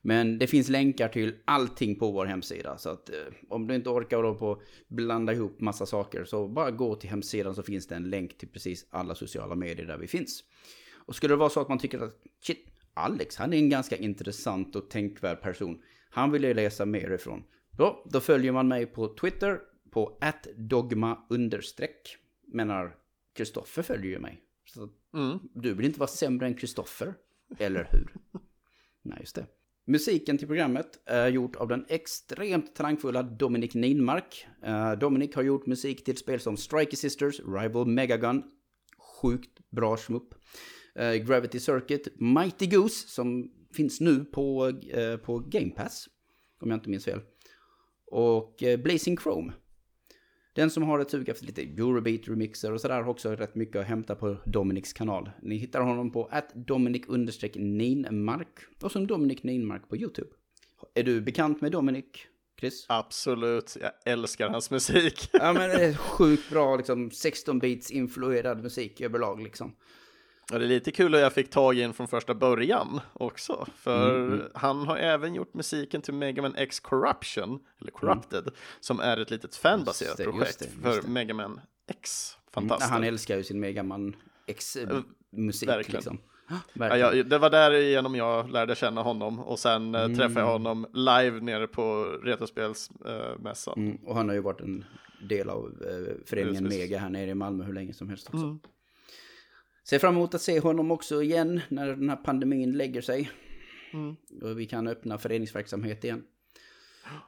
[0.02, 2.78] Men det finns länkar till allting på vår hemsida.
[2.78, 3.16] Så att eh,
[3.50, 7.56] om du inte orkar då på blanda ihop massa saker så bara gå till hemsidan
[7.56, 10.43] så finns det en länk till precis alla sociala medier där vi finns.
[10.95, 13.98] Och skulle det vara så att man tycker att shit, Alex, han är en ganska
[13.98, 15.82] intressant och tänkvärd person.
[16.10, 17.43] Han vill ju läsa mer ifrån.
[17.72, 19.60] Då, då följer man mig på Twitter
[19.91, 20.20] på
[20.56, 22.18] dogma understreck.
[22.48, 22.95] Menar,
[23.34, 24.41] Kristoffer följer ju mig.
[24.66, 25.39] Så mm.
[25.54, 27.14] du vill inte vara sämre än Kristoffer,
[27.58, 28.14] eller hur?
[29.02, 29.45] Nej, just det.
[29.89, 34.47] Musiken till programmet är gjort av den extremt talangfulla Dominic Ninmark.
[34.63, 38.43] Eh, Dominic har gjort musik till spel som Striker Sisters, Rival Megagun,
[39.21, 40.35] sjukt bra smupp.
[40.95, 46.07] Eh, Gravity Circuit, Mighty Goose som finns nu på, eh, på Game Pass,
[46.61, 47.19] om jag inte minns fel.
[48.11, 49.53] Och Blazing Chrome.
[50.58, 53.88] Den som har ett sug efter lite Eurobeat-remixer och sådär har också rätt mycket att
[53.88, 55.30] hämta på Dominics kanal.
[55.41, 58.47] Ni hittar honom på att Dominic-Ninmark
[58.82, 60.30] och som Dominic Ninmark på YouTube.
[60.93, 62.05] Är du bekant med Dominic,
[62.60, 62.86] Chris?
[62.89, 65.30] Absolut, jag älskar hans musik.
[65.34, 69.76] ja men det är sjukt bra, liksom 16-beats influerad musik överlag liksom.
[70.52, 73.68] Ja, det är lite kul att jag fick tag i en från första början också,
[73.76, 74.45] för mm, mm.
[74.54, 78.54] han har även gjort musiken till Mega Man X Corruption, eller Corrupted, mm.
[78.80, 82.32] som är ett litet fanbaserat det, projekt det, för Mega Man X.
[82.52, 82.91] Fantastiskt.
[82.91, 85.95] han älskar ju sin Mega Man X-musik Verkligen.
[85.95, 86.18] liksom.
[86.74, 90.18] Ja, ja, det var där genom jag lärde känna honom och sen eh, mm.
[90.18, 93.74] träffade jag honom live nere på Retrospelsmässan.
[93.78, 93.95] Mm.
[93.95, 94.86] Och han har ju varit en
[95.30, 98.58] del av uh, föreningen Mega här nere i Malmö hur länge som helst också.
[99.89, 103.31] Ser fram emot att se honom också igen när den här pandemin lägger sig.
[103.93, 104.15] Mm.
[104.41, 106.23] Och vi kan öppna föreningsverksamhet igen.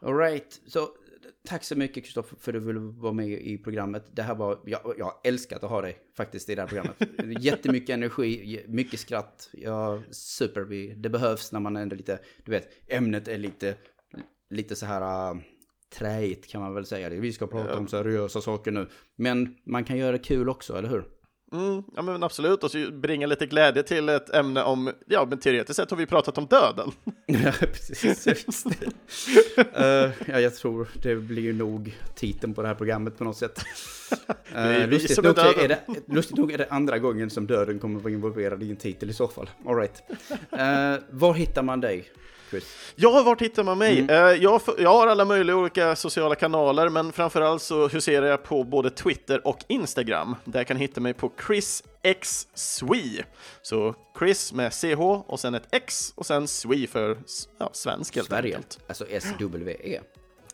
[0.01, 0.89] Alright, så
[1.47, 4.05] tack så mycket Kristoffer för att du ville vara med i programmet.
[4.11, 6.97] Det här var, jag, jag älskat att ha dig faktiskt i det här programmet.
[7.43, 9.49] Jättemycket energi, mycket skratt.
[9.53, 13.75] Ja, super, det behövs när man ändå lite, du vet, ämnet är lite,
[14.49, 15.41] lite så här uh,
[15.89, 17.09] träigt kan man väl säga.
[17.09, 17.77] Vi ska prata ja.
[17.77, 18.87] om seriösa saker nu.
[19.15, 21.18] Men man kan göra det kul också, eller hur?
[21.51, 25.39] Mm, ja men absolut, och så bringa lite glädje till ett ämne om, ja men
[25.39, 26.91] teoretiskt sett har vi pratat om döden.
[27.25, 28.65] ja, precis.
[28.65, 28.73] uh,
[30.27, 33.65] ja, jag tror det blir ju nog titeln på det här programmet på något sätt.
[34.55, 38.03] Uh, lustigt, nog är det, lustigt nog är det andra gången som döden kommer att
[38.03, 39.49] vara involverad i en titel i så fall.
[39.65, 40.03] All right.
[40.53, 42.09] Uh, var hittar man dig?
[42.49, 42.63] Chris?
[42.95, 43.99] Ja, vart hittar man mig?
[43.99, 44.09] Mm.
[44.09, 48.63] Uh, jag, jag, har alla möjliga olika sociala kanaler, men framförallt så huserar jag på
[48.63, 50.35] både Twitter och Instagram.
[50.45, 53.25] Där kan hitta mig på Chris X Swee.
[53.61, 57.17] Så Chris med CH och sen ett X och sen Swee för
[57.57, 58.79] ja, svensk helt Sverige, enkelt.
[58.87, 60.01] alltså SWE.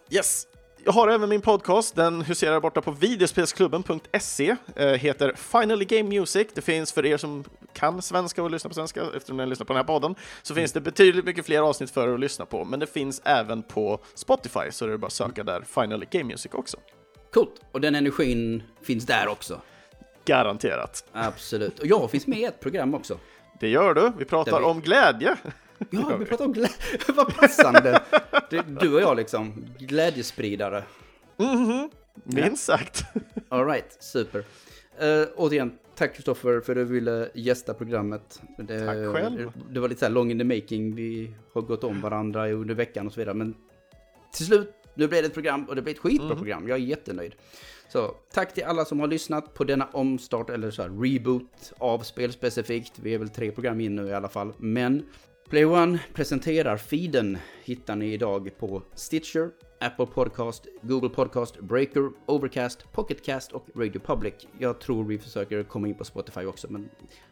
[0.09, 0.47] Yes,
[0.85, 6.47] jag har även min podcast, den huserar borta på videospelsklubben.se, eh, heter Finally Game Music.
[6.53, 7.43] Det finns för er som
[7.73, 10.73] kan svenska och lyssnar på svenska, eftersom ni lyssnar på den här podden, så finns
[10.73, 13.99] det betydligt mycket fler avsnitt för er att lyssna på, men det finns även på
[14.13, 16.77] Spotify, så det är bara att söka där Finally Game Music också.
[17.33, 19.61] Coolt, och den energin finns där också.
[20.25, 21.05] Garanterat.
[21.11, 23.19] Absolut, och jag finns med i ett program också.
[23.59, 24.65] Det gör du, vi pratar vi...
[24.65, 25.37] om glädje.
[25.89, 26.75] Ja, vi pratar om glädje.
[27.07, 28.01] Vad passande.
[28.79, 30.83] Du och jag liksom, glädjespridare.
[31.39, 31.89] Mm
[32.23, 33.03] minst sagt.
[33.49, 34.39] Alright, super.
[34.39, 38.41] Uh, återigen, tack Kristoffer för att du ville gästa programmet.
[38.57, 39.51] Det, tack själv.
[39.71, 42.75] Det var lite så här long in the making, vi har gått om varandra under
[42.75, 43.35] veckan och så vidare.
[43.35, 43.55] Men
[44.33, 46.37] till slut, nu blev det ett program och det blev ett skitbra mm.
[46.37, 46.67] program.
[46.67, 47.35] Jag är jättenöjd.
[47.89, 51.99] Så tack till alla som har lyssnat på denna omstart eller så här reboot av
[51.99, 52.93] spelspecifikt.
[52.99, 54.53] Vi är väl tre program in nu i alla fall.
[54.57, 55.05] Men
[55.49, 59.49] Play One presenterar feeden hittar ni idag på Stitcher,
[59.79, 64.33] Apple Podcast, Google Podcast, Breaker, Overcast, Pocketcast och Radio Public.
[64.59, 66.89] Jag tror vi försöker komma in på Spotify också, men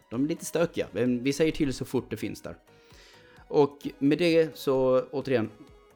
[0.10, 0.88] de är lite stökiga.
[0.92, 2.56] Men vi säger till så fort det finns där.
[3.48, 5.50] Och med det så återigen,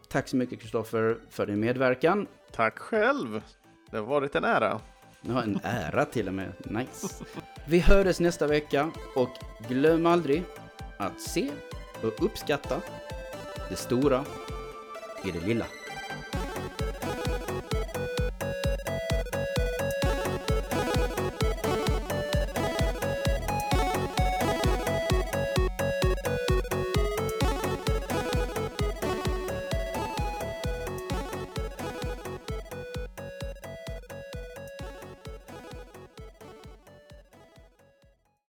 [0.07, 2.27] tack så mycket Kristoffer för din medverkan.
[2.52, 3.41] Tack själv.
[3.91, 4.81] Det har varit en ära.
[5.22, 6.53] Ja, en ära till och med.
[6.65, 7.26] Nice.
[7.68, 9.30] Vi hörs nästa vecka och
[9.69, 10.44] glöm aldrig
[10.98, 11.52] att se
[12.03, 12.81] och uppskatta
[13.69, 14.25] det stora
[15.23, 15.65] i det lilla.